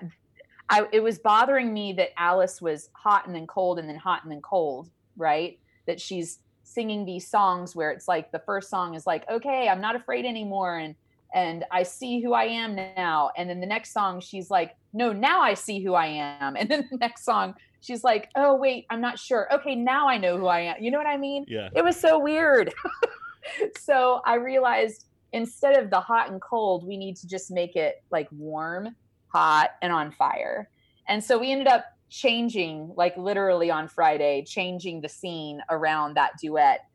[0.70, 4.24] I it was bothering me that alice was hot and then cold and then hot
[4.24, 5.60] and then cold right?
[5.86, 9.80] That she's singing these songs where it's like the first song is like okay i'm
[9.80, 10.96] not afraid anymore and
[11.34, 15.14] and i see who i am now and then the next song she's like no
[15.14, 18.86] now i see who i am and then the next song she's like oh wait
[18.90, 19.48] i'm not sure.
[19.54, 20.76] Okay now i know who i am.
[20.82, 21.46] You know what i mean?
[21.48, 21.70] Yeah.
[21.74, 22.74] It was so weird
[23.78, 28.04] so i realized instead of the hot and cold we need to just make it
[28.12, 28.96] like warm
[29.28, 30.70] hot and on fire.
[31.08, 36.32] And so we ended up changing like literally on friday changing the scene around that
[36.42, 36.86] duet.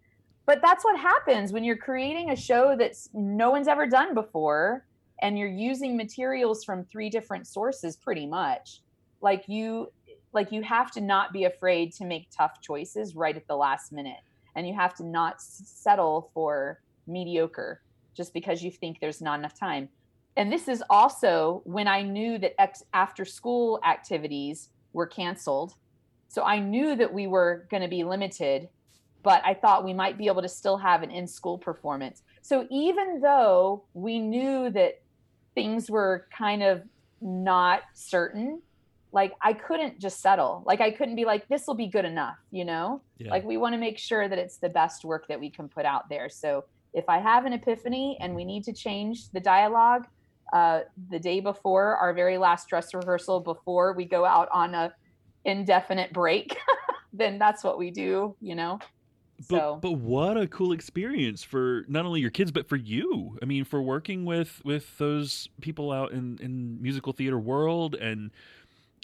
[0.46, 4.86] But that's what happens when you're creating a show that's no one's ever done before
[5.20, 8.80] and you're using materials from three different sources pretty much
[9.20, 9.92] like you
[10.32, 13.92] like you have to not be afraid to make tough choices right at the last
[13.92, 14.20] minute
[14.54, 17.80] and you have to not settle for mediocre
[18.14, 19.88] just because you think there's not enough time
[20.36, 25.74] and this is also when i knew that ex- after school activities were canceled.
[26.28, 28.68] So I knew that we were going to be limited,
[29.22, 32.22] but I thought we might be able to still have an in school performance.
[32.40, 35.02] So even though we knew that
[35.54, 36.82] things were kind of
[37.20, 38.62] not certain,
[39.12, 40.62] like I couldn't just settle.
[40.66, 43.02] Like I couldn't be like, this will be good enough, you know?
[43.18, 43.30] Yeah.
[43.30, 45.84] Like we want to make sure that it's the best work that we can put
[45.84, 46.28] out there.
[46.28, 50.06] So if I have an epiphany and we need to change the dialogue,
[50.52, 54.92] uh, the day before our very last dress rehearsal before we go out on a
[55.44, 56.56] indefinite break
[57.12, 58.78] then that's what we do you know
[59.48, 63.36] but, so but what a cool experience for not only your kids but for you
[63.42, 68.30] i mean for working with with those people out in in musical theater world and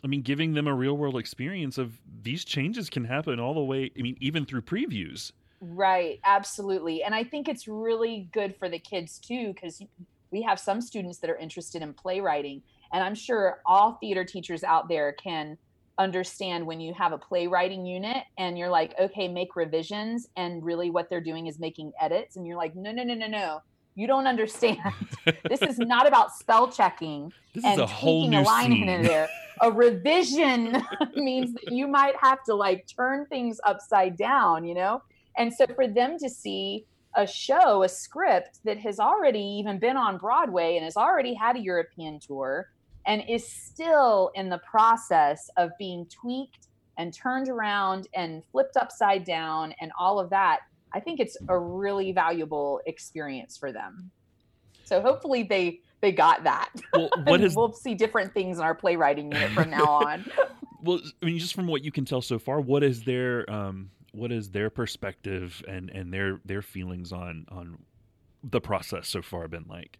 [0.04, 3.60] i mean giving them a real world experience of these changes can happen all the
[3.60, 5.32] way i mean even through previews.
[5.60, 7.02] Right absolutely.
[7.02, 9.82] And i think it's really good for the kids too because
[10.30, 14.62] we have some students that are interested in playwriting and i'm sure all theater teachers
[14.62, 15.58] out there can
[15.98, 20.90] understand when you have a playwriting unit and you're like okay make revisions and really
[20.90, 23.60] what they're doing is making edits and you're like no no no no no
[23.98, 24.78] you don't understand
[25.48, 28.88] this is not about spell checking this and taking a line scene.
[28.88, 29.28] in there
[29.60, 30.82] a revision
[31.16, 35.02] means that you might have to like turn things upside down you know
[35.36, 36.84] and so for them to see
[37.16, 41.56] a show, a script that has already even been on Broadway and has already had
[41.56, 42.68] a European tour
[43.06, 46.68] and is still in the process of being tweaked
[46.98, 50.60] and turned around and flipped upside down and all of that.
[50.92, 54.10] I think it's a really valuable experience for them.
[54.84, 56.70] So hopefully they they got that.
[56.92, 57.54] Well, what is...
[57.54, 60.24] we'll see different things in our playwriting unit from now on.
[60.82, 63.90] well, I mean, just from what you can tell so far, what is their um,
[64.12, 67.78] what is their perspective and and their their feelings on on
[68.42, 69.98] the process so far been like?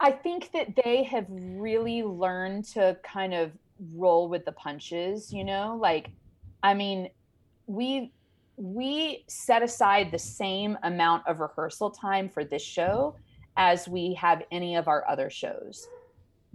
[0.00, 3.52] I think that they have really learned to kind of
[3.94, 5.78] roll with the punches, you know?
[5.80, 6.10] Like
[6.62, 7.10] I mean,
[7.66, 8.12] we
[8.56, 13.16] we set aside the same amount of rehearsal time for this show
[13.56, 15.88] as we have any of our other shows.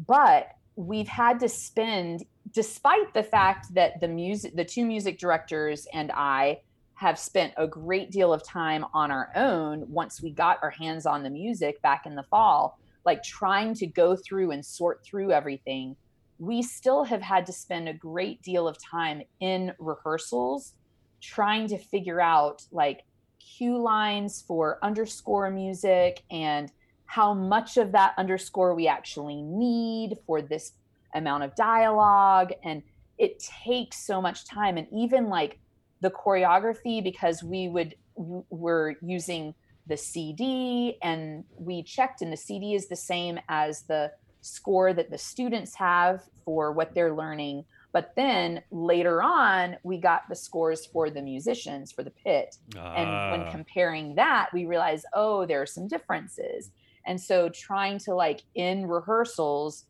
[0.07, 5.87] But we've had to spend, despite the fact that the music, the two music directors
[5.93, 6.61] and I
[6.95, 11.05] have spent a great deal of time on our own once we got our hands
[11.05, 15.31] on the music back in the fall, like trying to go through and sort through
[15.31, 15.95] everything.
[16.39, 20.73] We still have had to spend a great deal of time in rehearsals
[21.21, 23.03] trying to figure out like
[23.39, 26.71] cue lines for underscore music and
[27.05, 30.73] how much of that underscore we actually need for this
[31.15, 32.51] amount of dialogue.
[32.63, 32.83] And
[33.17, 34.77] it takes so much time.
[34.77, 35.59] And even like
[36.01, 39.53] the choreography because we would were using
[39.87, 44.11] the CD and we checked and the CD is the same as the
[44.41, 50.27] score that the students have for what they're learning but then later on we got
[50.29, 53.51] the scores for the musicians for the pit and when ah.
[53.51, 56.71] comparing that we realized oh there are some differences
[57.05, 59.85] and so trying to like in rehearsals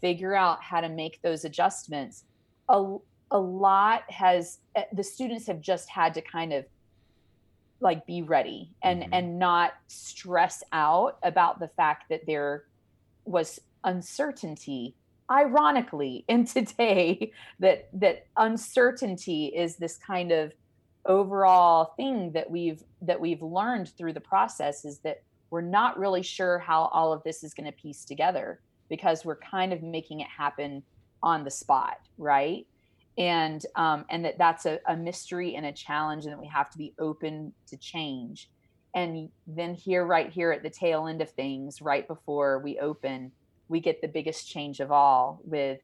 [0.00, 2.24] figure out how to make those adjustments
[2.68, 2.96] a,
[3.32, 6.64] a lot has eh, the students have just had to kind of
[7.80, 9.14] like be ready and mm-hmm.
[9.14, 12.64] and not stress out about the fact that there
[13.24, 14.94] was uncertainty
[15.30, 20.52] ironically in today that that uncertainty is this kind of
[21.06, 26.22] overall thing that we've that we've learned through the process is that we're not really
[26.22, 30.20] sure how all of this is going to piece together because we're kind of making
[30.20, 30.82] it happen
[31.22, 32.66] on the spot right?
[33.18, 36.70] And um, and that that's a, a mystery and a challenge and that we have
[36.70, 38.48] to be open to change.
[38.94, 43.32] And then here right here at the tail end of things right before we open
[43.70, 45.80] we get the biggest change of all with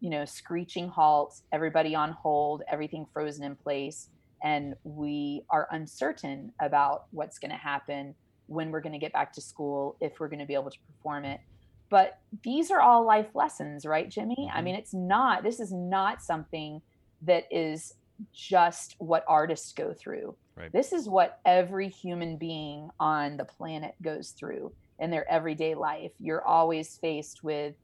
[0.00, 4.08] you know screeching halts everybody on hold everything frozen in place
[4.42, 8.14] and we are uncertain about what's going to happen
[8.46, 10.78] when we're going to get back to school, if we're going to be able to
[10.96, 11.40] perform it.
[11.88, 14.36] But these are all life lessons, right, Jimmy?
[14.38, 14.56] Mm-hmm.
[14.56, 16.80] I mean, it's not, this is not something
[17.22, 17.94] that is
[18.32, 20.34] just what artists go through.
[20.56, 20.72] Right.
[20.72, 26.12] This is what every human being on the planet goes through in their everyday life.
[26.18, 27.74] You're always faced with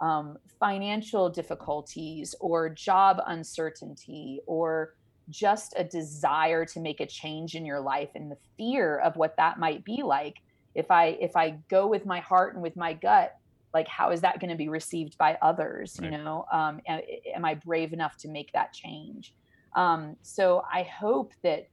[0.00, 4.94] um, financial difficulties or job uncertainty or
[5.30, 9.36] just a desire to make a change in your life and the fear of what
[9.36, 10.36] that might be like
[10.74, 13.36] if i if i go with my heart and with my gut
[13.74, 16.10] like how is that going to be received by others right.
[16.10, 17.00] you know um, am,
[17.34, 19.34] am, i brave enough to make that change
[19.76, 21.68] um, so i hope that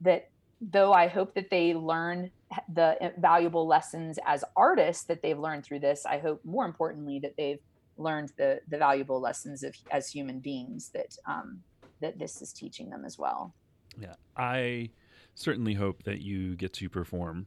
[0.00, 0.28] that
[0.60, 2.30] though i hope that they learn
[2.72, 7.36] the valuable lessons as artists that they've learned through this i hope more importantly that
[7.36, 7.60] they've
[7.96, 11.60] learned the the valuable lessons of as human beings that um,
[12.00, 13.54] that this is teaching them as well.
[13.98, 14.90] Yeah, I
[15.34, 17.46] certainly hope that you get to perform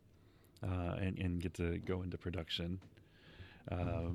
[0.64, 2.80] uh, and, and get to go into production
[3.72, 4.12] uh,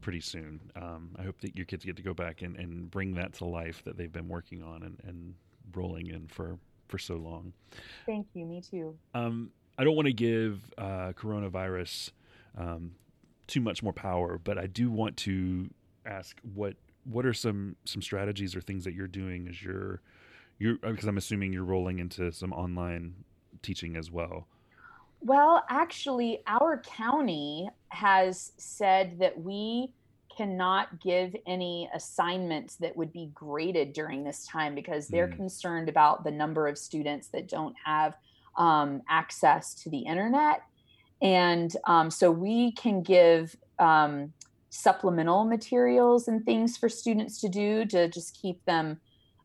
[0.00, 0.60] pretty soon.
[0.76, 3.44] Um, I hope that your kids get to go back and, and bring that to
[3.44, 5.34] life that they've been working on and, and
[5.74, 6.58] rolling in for,
[6.92, 7.54] for so long.
[8.04, 8.44] Thank you.
[8.44, 8.94] Me too.
[9.14, 12.10] Um, I don't want to give uh, coronavirus
[12.56, 12.92] um,
[13.46, 15.70] too much more power, but I do want to
[16.04, 16.74] ask what
[17.04, 20.02] what are some some strategies or things that you're doing as you're
[20.58, 23.14] you're because I'm assuming you're rolling into some online
[23.62, 24.46] teaching as well.
[25.20, 29.92] Well, actually, our county has said that we
[30.36, 35.36] cannot give any assignments that would be graded during this time because they're mm.
[35.36, 38.14] concerned about the number of students that don't have
[38.56, 40.62] um, access to the internet.
[41.20, 44.32] And um, so we can give um,
[44.70, 49.00] supplemental materials and things for students to do to just keep them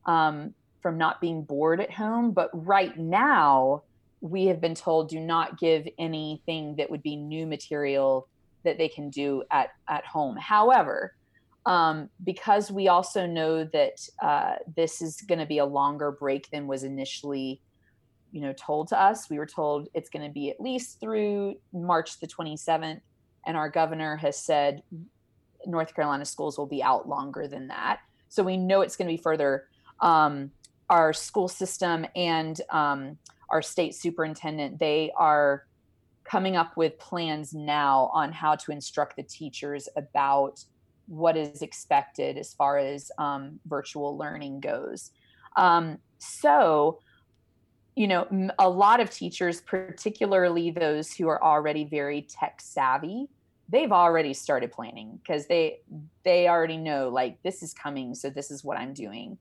[0.05, 2.31] um, from not being bored at home.
[2.31, 3.83] But right now,
[4.21, 8.27] we have been told do not give anything that would be new material
[8.67, 10.37] that they can do at, at home.
[10.37, 11.13] However,
[11.65, 16.49] um, because we also know that uh, this is going to be a longer break
[16.51, 17.61] than was initially
[18.31, 21.55] you know told to us we were told it's going to be at least through
[21.71, 22.99] march the 27th
[23.45, 24.83] and our governor has said
[25.65, 27.99] North Carolina schools will be out longer than that.
[28.29, 29.67] So we know it's going to be further.
[30.01, 30.51] Um,
[30.89, 33.17] our school system and um,
[33.49, 35.66] our state superintendent, they are
[36.29, 40.63] coming up with plans now on how to instruct the teachers about
[41.07, 45.11] what is expected as far as um, virtual learning goes.
[45.55, 46.99] Um, so,
[47.95, 53.29] you know, a lot of teachers, particularly those who are already very tech savvy,
[53.69, 55.79] they've already started planning because they
[56.23, 59.37] they already know like this is coming so this is what i'm doing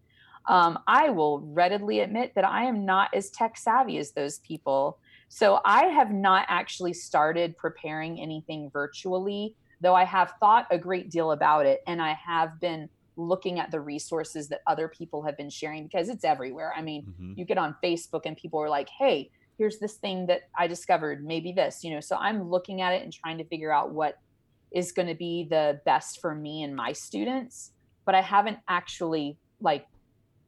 [0.46, 4.98] um, i will readily admit that i am not as tech savvy as those people
[5.28, 11.10] so i have not actually started preparing anything virtually though I have thought a great
[11.10, 15.36] deal about it and I have been looking at the resources that other people have
[15.36, 16.72] been sharing because it's everywhere.
[16.76, 17.32] I mean, mm-hmm.
[17.36, 21.24] you get on Facebook and people are like, hey, here's this thing that I discovered,
[21.24, 22.00] maybe this, you know.
[22.00, 24.18] So I'm looking at it and trying to figure out what
[24.70, 27.72] is going to be the best for me and my students,
[28.04, 29.86] but I haven't actually like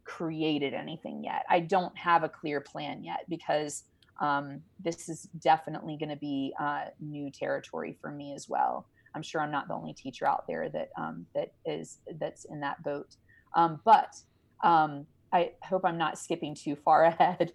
[0.04, 1.44] created anything yet.
[1.48, 3.84] I don't have a clear plan yet because
[4.20, 8.86] um, this is definitely going to be uh, new territory for me as well.
[9.14, 12.60] I'm sure I'm not the only teacher out there that um, that is that's in
[12.60, 13.16] that boat.
[13.54, 14.14] Um, but
[14.62, 17.52] um, I hope I'm not skipping too far ahead.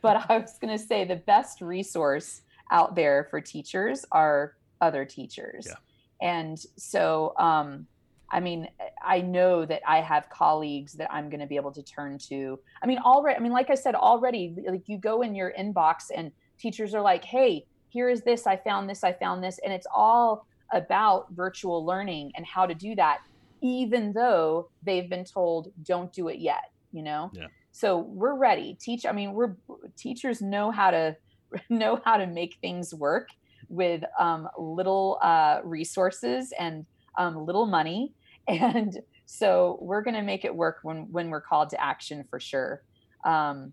[0.00, 5.04] but I was going to say the best resource out there for teachers are other
[5.04, 5.66] teachers.
[5.68, 5.74] Yeah.
[6.20, 7.86] And so, um,
[8.30, 8.68] I mean,
[9.04, 12.58] I know that I have colleagues that I'm going to be able to turn to.
[12.82, 16.10] I mean, already, I mean, like I said, already, like you go in your inbox
[16.14, 19.60] and teachers are like, hey, here is this, I found this, I found this.
[19.64, 23.20] And it's all about virtual learning and how to do that,
[23.62, 27.30] even though they've been told, don't do it yet, you know?
[27.32, 27.46] Yeah.
[27.70, 28.76] So we're ready.
[28.80, 29.54] Teach, I mean, we're
[29.96, 31.16] teachers know how to
[31.70, 33.28] know how to make things work
[33.68, 38.12] with um, little uh, resources and um, little money.
[38.48, 42.38] And so we're going to make it work when, when we're called to action for
[42.38, 42.84] sure.
[43.24, 43.72] Um,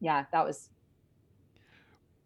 [0.00, 0.68] yeah, that was.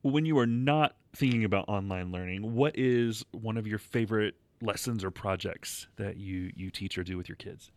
[0.02, 5.04] When you are not thinking about online learning, what is one of your favorite lessons
[5.04, 7.70] or projects that you, you teach or do with your kids?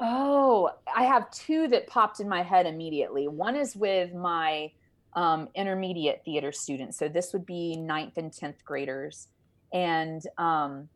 [0.00, 3.28] Oh, I have two that popped in my head immediately.
[3.28, 4.72] One is with my
[5.14, 6.98] um, intermediate theater students.
[6.98, 9.28] So this would be ninth and 10th graders.
[9.72, 10.88] And, um,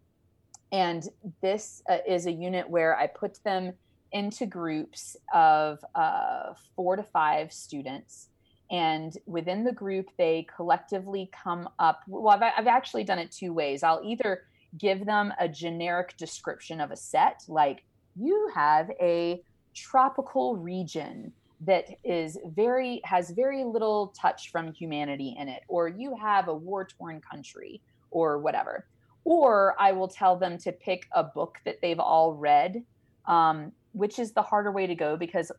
[0.72, 1.08] and
[1.42, 3.72] this uh, is a unit where I put them
[4.12, 8.28] into groups of uh, four to five students.
[8.70, 12.02] And within the group, they collectively come up.
[12.06, 13.82] Well, I've, I've actually done it two ways.
[13.82, 14.42] I'll either
[14.78, 17.84] give them a generic description of a set, like
[18.16, 19.42] you have a
[19.74, 26.16] tropical region that is very has very little touch from humanity in it or you
[26.16, 27.80] have a war torn country
[28.10, 28.86] or whatever.
[29.24, 32.84] Or i will tell them to pick a book that they've all read
[33.26, 35.52] um, which is the harder way to go because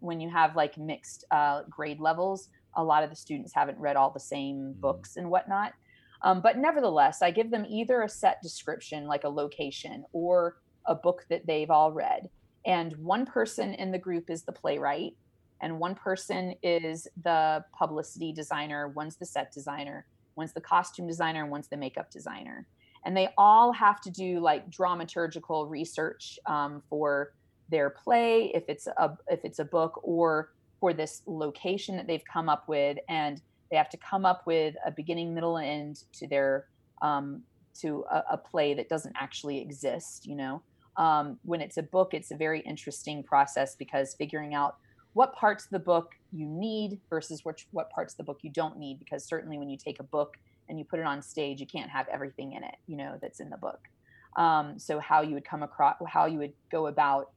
[0.00, 3.96] when you have like mixed uh, grade levels a lot of the students haven't read
[3.96, 4.80] all the same mm-hmm.
[4.80, 5.72] books and whatnot.
[6.22, 10.94] Um, but nevertheless i give them either a set description like a location or a
[10.94, 12.28] book that they've all read.
[12.66, 15.14] And one person in the group is the playwright
[15.60, 20.06] and one person is the publicity designer, one's the set designer,
[20.38, 22.66] one's the costume designer, and one's the makeup designer.
[23.04, 27.34] And they all have to do like dramaturgical research um, for
[27.70, 32.24] their play, if it's a if it's a book, or for this location that they've
[32.32, 36.04] come up with, and they have to come up with a beginning, middle, and end
[36.14, 36.66] to their
[37.02, 37.42] um,
[37.80, 40.26] to a, a play that doesn't actually exist.
[40.26, 40.62] You know,
[40.96, 44.76] um, when it's a book, it's a very interesting process because figuring out
[45.18, 48.50] what parts of the book you need versus which what parts of the book you
[48.50, 50.38] don't need because certainly when you take a book
[50.68, 53.40] and you put it on stage you can't have everything in it you know that's
[53.40, 53.80] in the book.
[54.36, 57.32] Um, so how you would come across how you would go about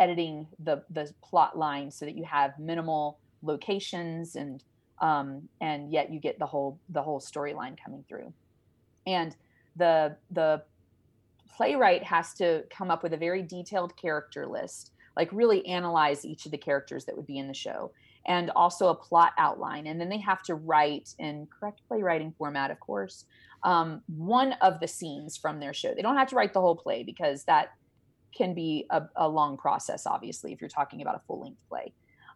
[0.00, 4.64] editing the the plot line so that you have minimal locations and
[5.00, 8.32] um, and yet you get the whole the whole storyline coming through.
[9.06, 9.36] And
[9.76, 10.64] the the
[11.48, 16.46] playwright has to come up with a very detailed character list like really analyze each
[16.46, 17.92] of the characters that would be in the show
[18.26, 19.86] and also a plot outline.
[19.86, 23.24] And then they have to write in correct playwriting format of course
[23.62, 25.92] um, one of the scenes from their show.
[25.94, 27.72] They don't have to write the whole play because that
[28.34, 31.92] can be a, a long process obviously if you're talking about a full-length play.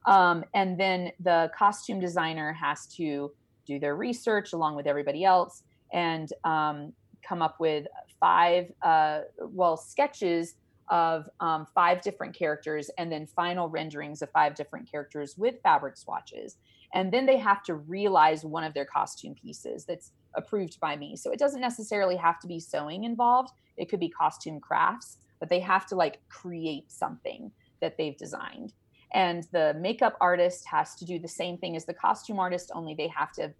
[0.06, 3.32] Um, and then the costume designer has to
[3.66, 5.62] do their research along with everybody else
[5.92, 6.92] and um,
[7.26, 7.86] come up with
[8.20, 10.54] five uh, well sketches
[10.88, 15.96] of um, five different characters and then final renderings of five different characters with fabric
[15.96, 16.56] swatches.
[16.94, 21.16] And then they have to realize one of their costume pieces that's approved by me.
[21.16, 25.48] So it doesn't necessarily have to be sewing involved, it could be costume crafts, but
[25.48, 28.72] they have to like create something that they've designed.
[29.12, 32.94] And the makeup artist has to do the same thing as the costume artist, only
[32.94, 33.52] they have to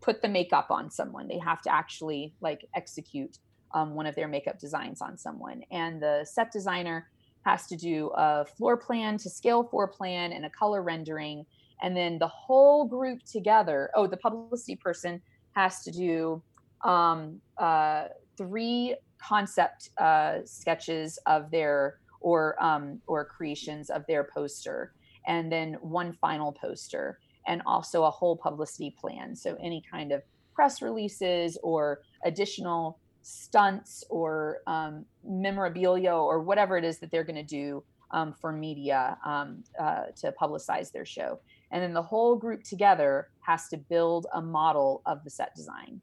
[0.00, 1.28] put the makeup on someone.
[1.28, 3.38] They have to actually like execute
[3.72, 5.62] um, one of their makeup designs on someone.
[5.70, 7.08] And the set designer
[7.44, 11.46] has to do a floor plan to scale floor plan and a color rendering.
[11.82, 16.42] And then the whole group together, oh, the publicity person has to do
[16.84, 18.04] um, uh,
[18.36, 24.92] three concept uh, sketches of their or um, or creations of their poster,
[25.26, 29.34] and then one final poster, and also a whole publicity plan.
[29.34, 30.22] So any kind of
[30.54, 37.36] press releases or additional stunts or um, memorabilia or whatever it is that they're going
[37.36, 41.38] to do um, for media um, uh, to publicize their show.
[41.70, 46.00] And then the whole group together has to build a model of the set design.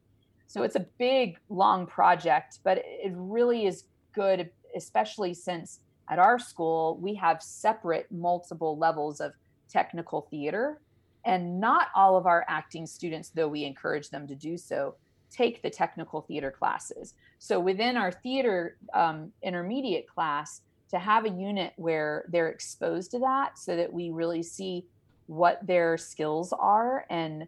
[0.47, 6.39] So it's a big, long project, but it really is good, especially since at our
[6.39, 9.33] school we have separate multiple levels of
[9.69, 10.79] technical theater.
[11.25, 14.95] And not all of our acting students, though we encourage them to do so,
[15.31, 17.13] take the technical theater classes.
[17.39, 23.19] So within our theater um, intermediate class, to have a unit where they're exposed to
[23.19, 24.85] that so that we really see
[25.25, 27.47] what their skills are and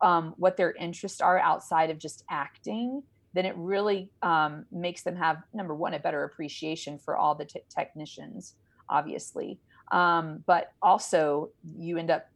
[0.00, 3.02] um, what their interests are outside of just acting
[3.34, 7.44] then it really um, makes them have number one a better appreciation for all the
[7.44, 8.54] t- technicians
[8.88, 9.58] obviously
[9.92, 12.28] um, but also you end up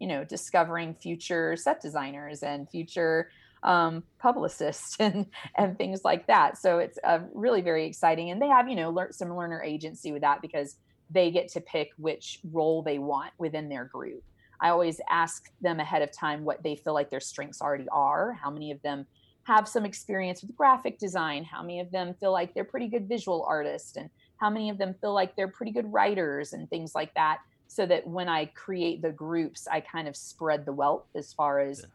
[0.00, 3.30] you know discovering future set designers and future
[3.64, 4.04] um,
[5.00, 6.58] and and things like that.
[6.58, 10.22] So it's uh, really very exciting, and they have you know some learner agency with
[10.22, 10.76] that because
[11.10, 14.22] they get to pick which role they want within their group.
[14.60, 18.32] I always ask them ahead of time what they feel like their strengths already are.
[18.32, 19.06] How many of them
[19.42, 21.44] have some experience with graphic design?
[21.44, 23.96] How many of them feel like they're pretty good visual artists?
[23.96, 24.08] And
[24.38, 27.38] how many of them feel like they're pretty good writers and things like that?
[27.68, 31.60] So that when I create the groups, I kind of spread the wealth as far
[31.60, 31.86] as yeah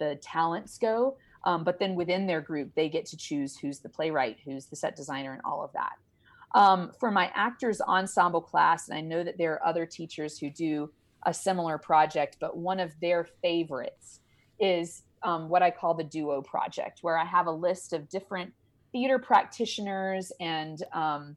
[0.00, 1.16] the talents go.
[1.44, 4.76] Um, but then within their group, they get to choose who's the playwright, who's the
[4.76, 5.92] set designer, and all of that.
[6.54, 10.50] Um, for my actors ensemble class, and I know that there are other teachers who
[10.50, 10.90] do
[11.24, 14.20] a similar project, but one of their favorites
[14.58, 18.52] is um, what I call the duo project, where I have a list of different
[18.92, 21.36] theater practitioners and um,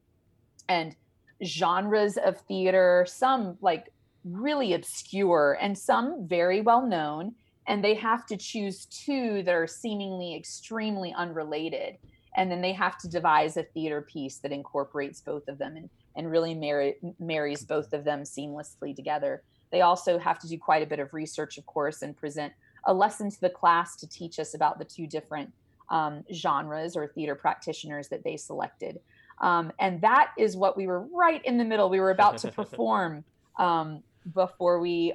[0.70, 0.96] and
[1.44, 3.90] genres of theater, some like
[4.24, 7.36] really obscure and some very well known
[7.68, 11.98] and they have to choose two that are seemingly extremely unrelated.
[12.36, 15.90] And then they have to devise a theater piece that incorporates both of them and,
[16.16, 19.44] and really marry, marries both of them seamlessly together.
[19.72, 22.54] They also have to do quite a bit of research of course and present
[22.86, 25.52] a lesson to the class to teach us about the two different
[25.90, 29.00] um, genres or theater practitioners that they selected.
[29.42, 31.90] Um, and that is what we were right in the middle.
[31.90, 33.24] We were about to perform
[33.60, 34.04] um,
[34.34, 35.14] before we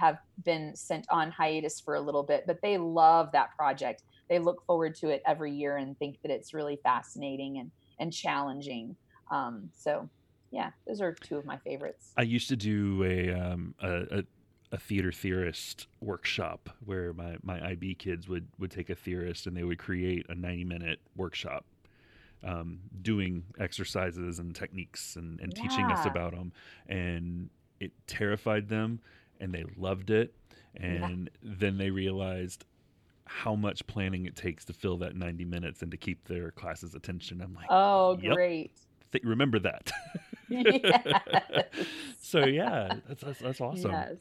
[0.00, 4.02] have been sent on hiatus for a little bit, but they love that project.
[4.28, 8.10] They look forward to it every year and think that it's really fascinating and and
[8.10, 8.96] challenging.
[9.30, 10.08] Um, so,
[10.50, 12.12] yeah, those are two of my favorites.
[12.16, 14.24] I used to do a um, a, a,
[14.72, 19.54] a theater theorist workshop where my, my IB kids would would take a theorist and
[19.54, 21.66] they would create a ninety minute workshop
[22.42, 25.62] um, doing exercises and techniques and, and yeah.
[25.62, 26.52] teaching us about them.
[26.88, 29.00] And it terrified them
[29.40, 30.34] and they loved it.
[30.76, 31.50] And yeah.
[31.58, 32.64] then they realized
[33.24, 36.94] how much planning it takes to fill that 90 minutes and to keep their class's
[36.94, 37.40] attention.
[37.40, 38.34] I'm like, oh, yep.
[38.34, 38.72] great.
[39.12, 39.90] Th- remember that.
[40.48, 41.04] yes.
[42.20, 43.92] so yeah, that's, that's, that's awesome.
[43.92, 44.16] Yes.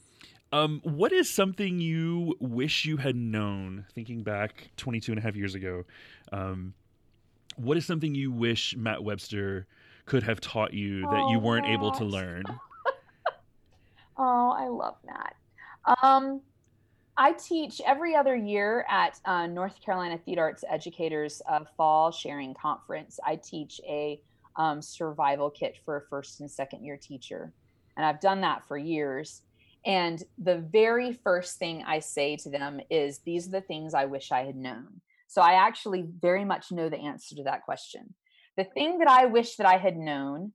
[0.51, 5.35] Um, what is something you wish you had known thinking back 22 and a half
[5.35, 5.85] years ago?
[6.31, 6.73] Um,
[7.55, 9.67] what is something you wish Matt Webster
[10.05, 11.73] could have taught you that oh, you weren't gosh.
[11.73, 12.43] able to learn?
[14.19, 15.35] Oh, I love that.
[16.03, 16.41] Um,
[17.15, 22.53] I teach every other year at uh, North Carolina Theater Arts Educators uh, Fall Sharing
[22.53, 23.17] Conference.
[23.25, 24.21] I teach a
[24.57, 27.53] um, survival kit for a first and second year teacher.
[27.95, 29.41] And I've done that for years.
[29.85, 34.05] And the very first thing I say to them is, These are the things I
[34.05, 35.01] wish I had known.
[35.27, 38.13] So I actually very much know the answer to that question.
[38.57, 40.51] The thing that I wish that I had known,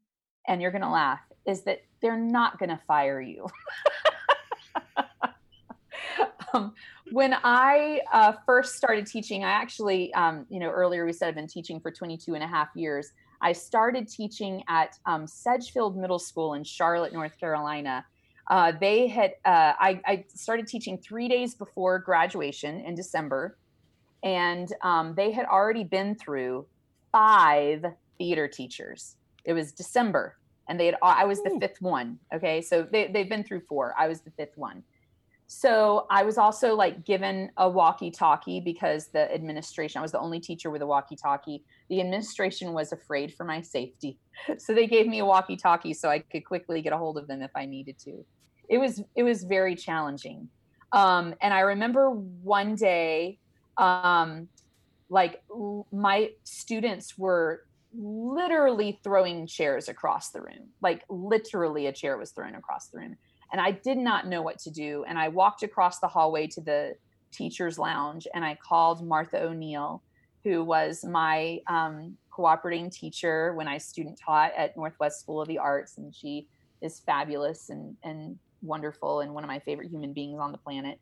[0.47, 3.47] and you're going to laugh, is that they're not going to fire you.
[6.53, 6.75] um,
[7.13, 11.35] when I uh, first started teaching, I actually, um, you know, earlier we said I've
[11.35, 13.13] been teaching for 22 and a half years.
[13.41, 18.05] I started teaching at um, Sedgefield Middle School in Charlotte, North Carolina.
[18.51, 23.57] Uh, they had, uh, I, I, started teaching three days before graduation in December,
[24.23, 26.67] and um, they had already been through
[27.11, 27.83] five
[28.19, 29.17] theater teachers.
[29.47, 30.37] It was December
[30.69, 32.19] and they had I was the fifth one.
[32.35, 33.95] Okay, so they they've been through four.
[33.99, 34.83] I was the fifth one.
[35.47, 39.99] So I was also like given a walkie-talkie because the administration.
[39.99, 41.63] I was the only teacher with a walkie-talkie.
[41.91, 44.19] The administration was afraid for my safety,
[44.59, 47.43] so they gave me a walkie-talkie so I could quickly get a hold of them
[47.43, 48.25] if I needed to.
[48.69, 50.49] It was it was very challenging,
[50.93, 53.39] um, and I remember one day,
[53.77, 54.49] um,
[55.11, 55.43] like
[55.93, 57.65] my students were
[57.97, 60.69] literally throwing chairs across the room.
[60.81, 63.17] Like literally a chair was thrown across the room.
[63.53, 65.05] And I did not know what to do.
[65.07, 66.95] And I walked across the hallway to the
[67.33, 70.03] teacher's lounge and I called Martha O'Neill,
[70.43, 75.59] who was my um, cooperating teacher when I student taught at Northwest School of the
[75.59, 76.49] Arts, and she
[76.83, 80.99] is fabulous and and wonderful and one of my favorite human beings on the planet.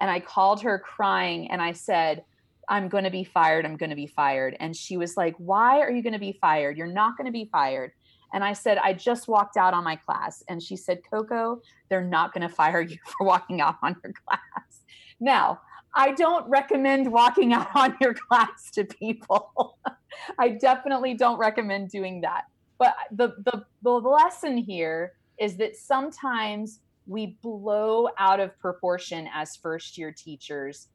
[0.00, 2.24] And I called her crying and I said,
[2.68, 3.64] I'm going to be fired.
[3.64, 4.56] I'm going to be fired.
[4.60, 6.76] And she was like, Why are you going to be fired?
[6.76, 7.92] You're not going to be fired.
[8.32, 10.42] And I said, I just walked out on my class.
[10.48, 14.12] And she said, KoKo, they're not going to fire you for walking out on your
[14.26, 14.82] class.
[15.20, 15.60] Now,
[15.94, 19.78] I don't recommend walking out on your class to people.
[20.38, 22.44] I definitely don't recommend doing that.
[22.78, 29.56] But the, the, the lesson here is that sometimes we blow out of proportion as
[29.56, 30.88] first year teachers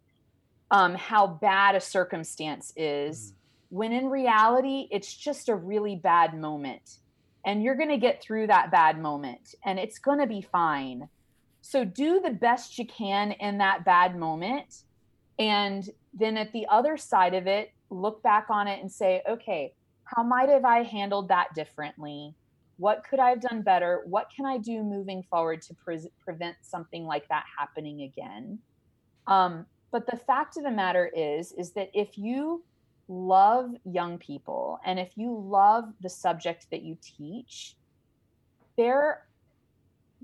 [0.71, 3.33] um, how bad a circumstance is, mm.
[3.69, 6.99] when in reality, it's just a really bad moment.
[7.45, 11.07] And you're going to get through that bad moment and it's going to be fine.
[11.61, 14.83] So do the best you can in that bad moment.
[15.37, 19.73] And then at the other side of it, look back on it and say, okay,
[20.03, 22.35] how might have I handled that differently?
[22.77, 24.01] What could I have done better?
[24.05, 28.59] What can I do moving forward to pre- prevent something like that happening again?
[29.27, 32.63] Um, but the fact of the matter is, is that if you
[33.07, 37.75] love young people and if you love the subject that you teach,
[38.77, 39.23] there,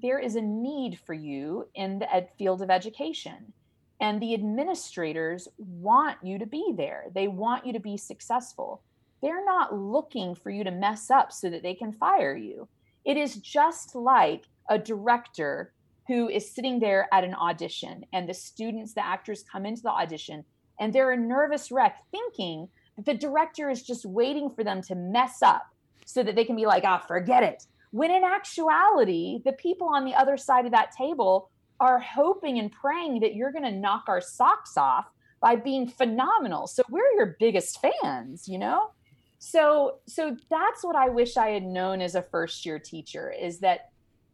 [0.02, 3.54] there is a need for you in the ed- field of education.
[4.02, 7.06] And the administrators want you to be there.
[7.16, 8.84] They want you to be successful.
[9.22, 12.68] They're not looking for you to mess up so that they can fire you.
[13.06, 15.72] It is just like a director
[16.08, 19.90] who is sitting there at an audition and the students the actors come into the
[19.90, 20.44] audition
[20.80, 24.96] and they're a nervous wreck thinking that the director is just waiting for them to
[24.96, 25.68] mess up
[26.06, 27.66] so that they can be like ah forget it.
[27.92, 31.50] When in actuality the people on the other side of that table
[31.80, 35.08] are hoping and praying that you're going to knock our socks off
[35.42, 36.68] by being phenomenal.
[36.68, 38.92] So we're your biggest fans you know?
[39.40, 43.60] So so that's what i wish i had known as a first year teacher is
[43.60, 43.90] that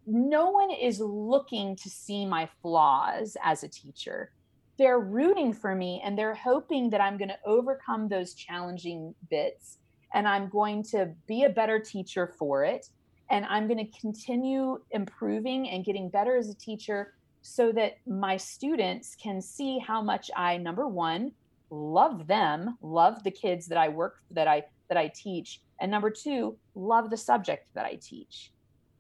[0.06, 4.32] no one is looking to see my flaws as a teacher.
[4.78, 9.78] They're rooting for me and they're hoping that I'm going to overcome those challenging bits
[10.14, 12.90] and I'm going to be a better teacher for it.
[13.30, 18.38] And I'm going to continue improving and getting better as a teacher so that my
[18.38, 21.32] students can see how much I, number one,
[21.70, 26.10] love them, love the kids that I work that I that I teach, and number
[26.10, 28.52] two, love the subject that I teach.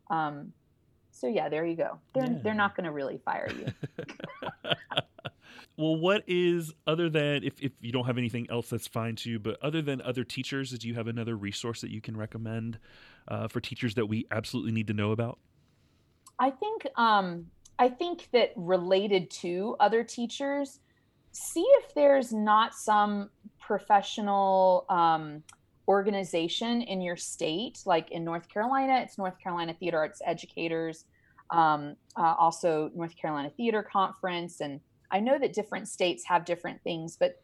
[0.09, 0.53] Um,
[1.21, 1.99] so yeah, there you go.
[2.15, 2.39] They're yeah.
[2.41, 3.67] they're not going to really fire you.
[5.77, 9.37] well, what is other than if if you don't have anything else, that's fine too.
[9.37, 12.79] But other than other teachers, do you have another resource that you can recommend
[13.27, 15.37] uh, for teachers that we absolutely need to know about?
[16.39, 17.45] I think um,
[17.77, 20.79] I think that related to other teachers,
[21.33, 24.87] see if there's not some professional.
[24.89, 25.43] Um,
[25.91, 27.79] organization in your state.
[27.85, 31.05] Like in North Carolina, it's North Carolina Theater Arts Educators,
[31.51, 34.61] um, uh, also North Carolina Theater Conference.
[34.61, 34.79] And
[35.11, 37.41] I know that different states have different things, but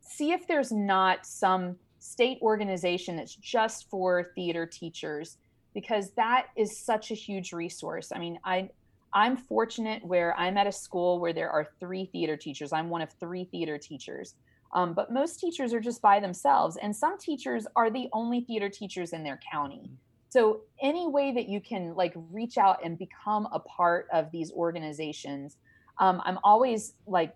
[0.00, 5.38] see if there's not some state organization that's just for theater teachers
[5.74, 8.12] because that is such a huge resource.
[8.14, 8.70] I mean, I
[9.12, 12.72] I'm fortunate where I'm at a school where there are three theater teachers.
[12.72, 14.34] I'm one of three theater teachers.
[14.72, 18.68] Um, but most teachers are just by themselves, and some teachers are the only theater
[18.68, 19.90] teachers in their county.
[20.36, 24.52] So any way that you can like reach out and become a part of these
[24.52, 25.56] organizations,
[25.98, 27.34] um, I'm always like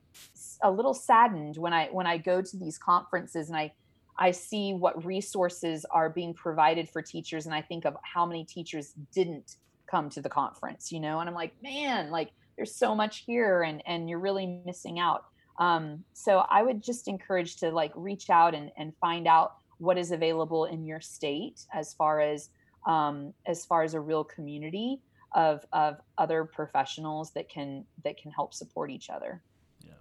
[0.62, 3.72] a little saddened when I when I go to these conferences and I
[4.18, 8.44] I see what resources are being provided for teachers, and I think of how many
[8.44, 9.56] teachers didn't
[9.90, 13.62] come to the conference, you know, and I'm like, man, like there's so much here,
[13.62, 15.24] and and you're really missing out.
[15.58, 19.96] Um, so I would just encourage to like reach out and, and find out what
[19.96, 22.50] is available in your state as far as
[22.86, 25.00] um, as far as a real community
[25.32, 29.42] of of other professionals that can that can help support each other.
[29.84, 29.92] Yeah.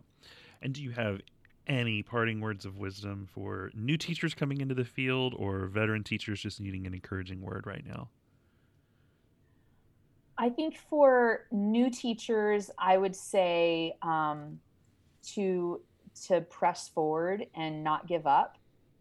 [0.62, 1.22] And do you have
[1.68, 6.42] any parting words of wisdom for new teachers coming into the field or veteran teachers
[6.42, 8.10] just needing an encouraging word right now?
[10.38, 14.60] I think for new teachers, I would say um,
[15.34, 15.82] to
[16.28, 18.58] to press forward and not give up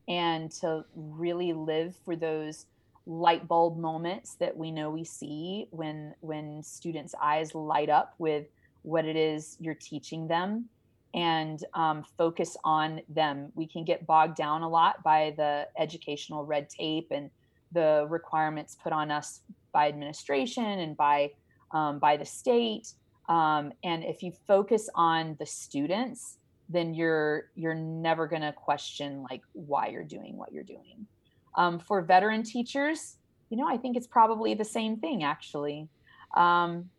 [0.08, 2.66] and to really live for those
[3.08, 8.46] light bulb moments that we know we see when when students eyes light up with
[8.82, 10.66] what it is you're teaching them
[11.14, 13.50] and um, focus on them.
[13.54, 17.30] We can get bogged down a lot by the educational red tape and
[17.72, 19.40] the requirements put on us
[19.72, 21.32] by administration and by
[21.72, 22.92] um, by the state.
[23.30, 26.36] Um, and if you focus on the students
[26.68, 31.06] then you're you're never going to question like why you're doing what you're doing
[31.54, 33.16] um, for veteran teachers
[33.50, 35.88] you know i think it's probably the same thing actually.
[36.36, 36.90] Um,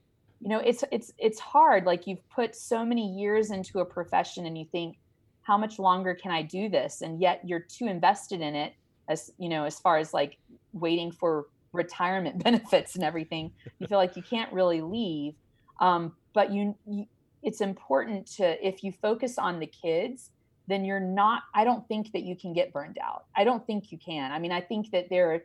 [0.41, 4.45] you know it's it's it's hard like you've put so many years into a profession
[4.45, 4.97] and you think
[5.43, 7.01] how much longer can i do this?
[7.01, 8.73] And yet you're too invested in it
[9.07, 10.37] as you know as far as like
[10.73, 13.51] waiting for retirement benefits and everything.
[13.79, 15.35] You feel like you can't really leave.
[15.79, 17.05] Um, but you, you
[17.41, 20.31] it's important to if you focus on the kids
[20.69, 23.25] then you're not i don't think that you can get burned out.
[23.35, 24.31] I don't think you can.
[24.31, 25.43] I mean i think that there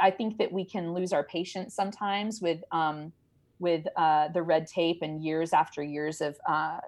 [0.00, 3.12] i think that we can lose our patience sometimes with um,
[3.58, 6.78] with uh, the red tape and years after years of uh,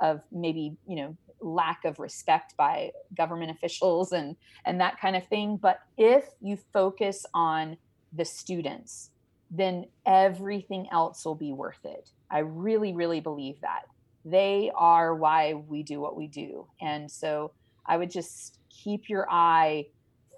[0.00, 5.26] of maybe you know lack of respect by government officials and and that kind of
[5.26, 5.56] thing.
[5.56, 7.76] But if you focus on
[8.12, 9.10] the students
[9.54, 12.08] then everything else will be worth it.
[12.30, 13.82] I really really believe that
[14.24, 16.66] they are why we do what we do.
[16.80, 17.52] And so
[17.84, 19.84] i would just keep your eye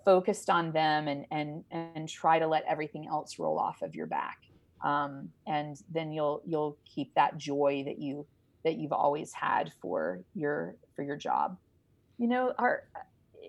[0.05, 4.07] focused on them and and and try to let everything else roll off of your
[4.07, 4.39] back.
[4.82, 8.26] Um, and then you'll you'll keep that joy that you
[8.64, 11.57] that you've always had for your for your job.
[12.18, 12.85] You know our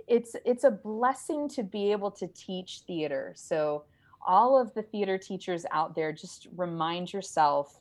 [0.07, 3.33] it's it's a blessing to be able to teach theater.
[3.36, 3.83] So
[4.25, 7.79] all of the theater teachers out there just remind yourself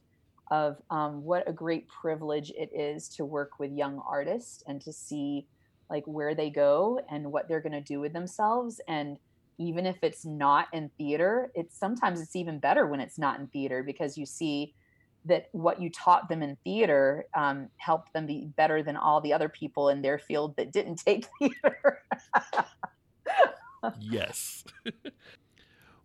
[0.50, 4.92] of um, what a great privilege it is to work with young artists and to
[4.92, 5.46] see
[5.90, 8.80] like where they go and what they're going to do with themselves.
[8.88, 9.18] And
[9.58, 13.46] even if it's not in theater it's sometimes it's even better when it's not in
[13.48, 14.74] theater because you see
[15.26, 19.32] that what you taught them in theater um, helped them be better than all the
[19.32, 22.02] other people in their field that didn't take theater.
[24.00, 24.64] Yes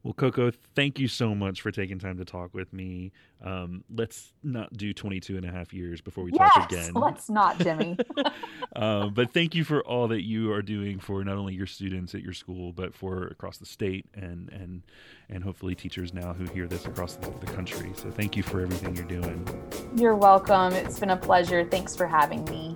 [0.10, 3.12] Well, KoKo, thank you so much for taking time to talk with me.
[3.43, 6.93] Um, let's not do 22 and a half years before we yes, talk again.
[6.95, 7.95] Let's not, Jimmy.
[8.76, 12.16] uh, but thank you for all that you are doing for not only your students
[12.16, 14.82] at your school, but for across the state and and
[15.30, 17.91] and hopefully teachers now who hear this across the, the country.
[17.93, 19.47] So thank you for everything you're doing.
[19.95, 20.74] You're welcome.
[20.74, 21.66] It's been a pleasure.
[21.66, 22.76] Thanks for having me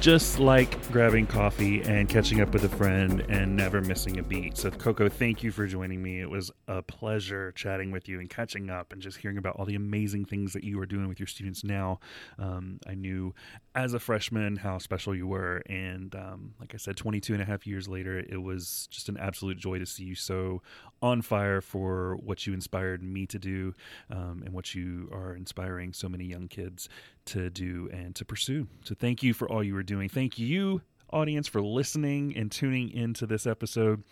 [0.00, 4.56] just like grabbing coffee and catching up with a friend and never missing a beat.
[4.56, 6.20] So, KoKo, thank you for joining me.
[6.20, 9.64] It was a pleasure chatting with you and catching up and just hearing about all
[9.64, 11.98] the amazing things that you are doing with your students now.
[12.38, 13.34] Um, I knew
[13.74, 15.62] as a freshman how special you were.
[15.66, 19.16] And um, like I said, 22 and a half years later, it was just an
[19.16, 20.62] absolute joy to see you so
[21.02, 23.74] on fire for what you inspired me to do
[24.10, 26.88] um, and what you are inspiring so many young kids
[27.26, 28.66] to do and to pursue.
[28.84, 30.08] So thank you for all you are doing.
[30.08, 34.02] Thank you, audience, for listening and tuning into this episode.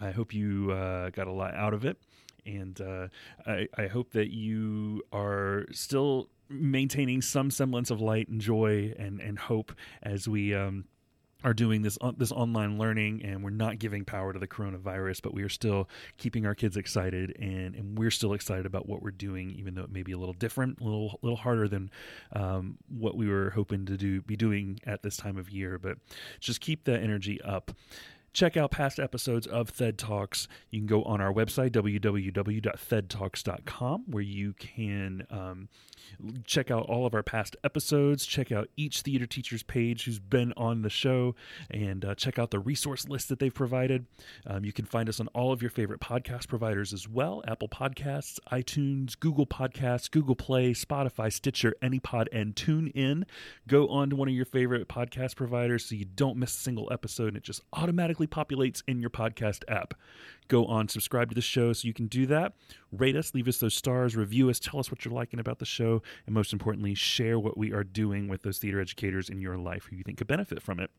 [0.00, 1.98] I hope you uh, got a lot out of it.
[2.46, 3.08] And uh,
[3.46, 9.20] I, I hope that you are still maintaining some semblance of light and joy and,
[9.20, 10.84] and hope as we um,
[11.44, 15.22] are doing this on, this online learning and we're not giving power to the coronavirus
[15.22, 19.02] but we are still keeping our kids excited and, and we're still excited about what
[19.02, 21.90] we're doing even though it may be a little different a little little harder than
[22.32, 25.78] um, what we were hoping to do be doing at this time of year.
[25.78, 25.98] But
[26.40, 27.72] just keep that energy up
[28.32, 30.48] check out past episodes of Thed Talks.
[30.70, 35.68] You can go on our website, www.thedtalks.com, where you can um,
[36.44, 40.52] check out all of our past episodes, check out each theater teacher's page who's been
[40.56, 41.34] on the show,
[41.70, 44.06] and uh, check out the resource list that they've provided.
[44.46, 47.68] Um, you can find us on all of your favorite podcast providers as well Apple
[47.68, 53.24] Podcasts, iTunes, Google Podcasts, Google Play, Spotify, Stitcher, AnyPod, and TuneIn.
[53.66, 56.88] Go on to one of your favorite podcast providers so you don't miss a single
[56.92, 59.94] episode and it just automatically populates in your podcast app
[60.48, 62.54] go on, subscribe to the show so you can do that.
[62.90, 65.66] Rate us, leave us those stars, review us, tell us what you're liking about the
[65.66, 69.58] show, and most importantly, share what we are doing with those theater educators in your
[69.58, 70.90] life who you think could benefit from it.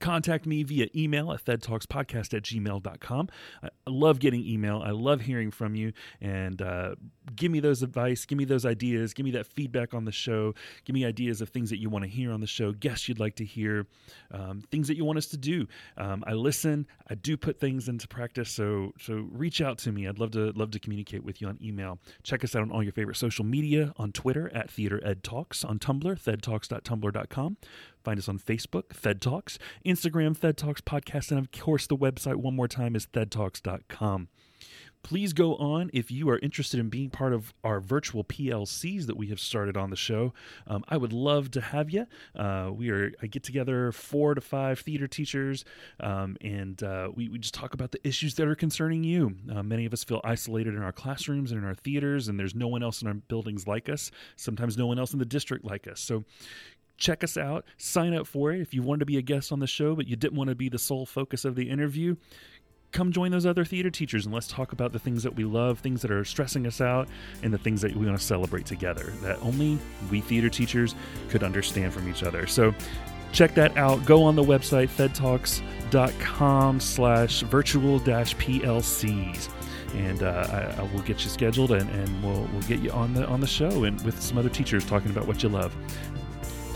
[0.00, 3.28] Contact me via email at thedtalkspodcast at gmail.com.
[3.62, 4.82] I love getting email.
[4.84, 5.92] I love hearing from you.
[6.20, 6.96] And uh,
[7.34, 10.54] give me those advice, give me those ideas, give me that feedback on the show,
[10.84, 13.20] give me ideas of things that you want to hear on the show, guests you'd
[13.20, 13.86] like to hear,
[14.30, 15.66] um, things that you want us to do.
[15.96, 16.86] Um, I listen.
[17.08, 18.50] I do put things into practice.
[18.50, 20.06] So so reach out to me.
[20.06, 21.98] I'd love to love to communicate with you on email.
[22.22, 25.64] Check us out on all your favorite social media on Twitter at Theater Ed Talks,
[25.64, 27.56] on Tumblr, thedtalks.tumblr.com.
[28.06, 32.36] Find us on Facebook, Thed Talks, Instagram, Thed Talks Podcast, and of course the website
[32.36, 34.28] one more time is thedtalks.com
[35.06, 39.16] please go on if you are interested in being part of our virtual PLCs that
[39.16, 40.34] we have started on the show.
[40.66, 42.08] Um, I would love to have you.
[42.34, 45.64] Uh, we are I get together four to five theater teachers,
[46.00, 49.36] um, and uh, we, we just talk about the issues that are concerning you.
[49.48, 52.56] Uh, many of us feel isolated in our classrooms and in our theaters, and there's
[52.56, 54.10] no one else in our buildings like us.
[54.34, 56.00] Sometimes no one else in the district like us.
[56.00, 56.24] So
[56.96, 58.60] check us out, sign up for it.
[58.60, 60.56] If you wanted to be a guest on the show, but you didn't want to
[60.56, 62.16] be the sole focus of the interview,
[62.92, 65.78] come join those other theater teachers and let's talk about the things that we love,
[65.80, 67.08] things that are stressing us out,
[67.42, 69.78] and the things that we want to celebrate together that only
[70.10, 70.94] we theater teachers
[71.28, 72.46] could understand from each other.
[72.46, 72.74] So
[73.32, 74.04] check that out.
[74.06, 79.50] Go on the website, thedtalks.com slash virtual dash PLCs.
[79.94, 83.14] And uh, I, I, will get you scheduled and, and we'll, we'll get you on
[83.14, 85.74] the on the show and with some other teachers talking about what you love.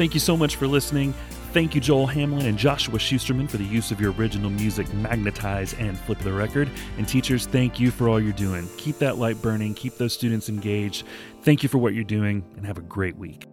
[0.01, 1.13] Thank you so much for listening.
[1.53, 5.75] Thank you, Joel Hamlin and Joshua Schusterman, for the use of your original music, Magnetize
[5.75, 6.71] and Flip the Record.
[6.97, 8.67] And teachers, thank you for all you're doing.
[8.79, 11.05] Keep that light burning, keep those students engaged.
[11.43, 13.50] Thank you for what you're doing, and have a great week.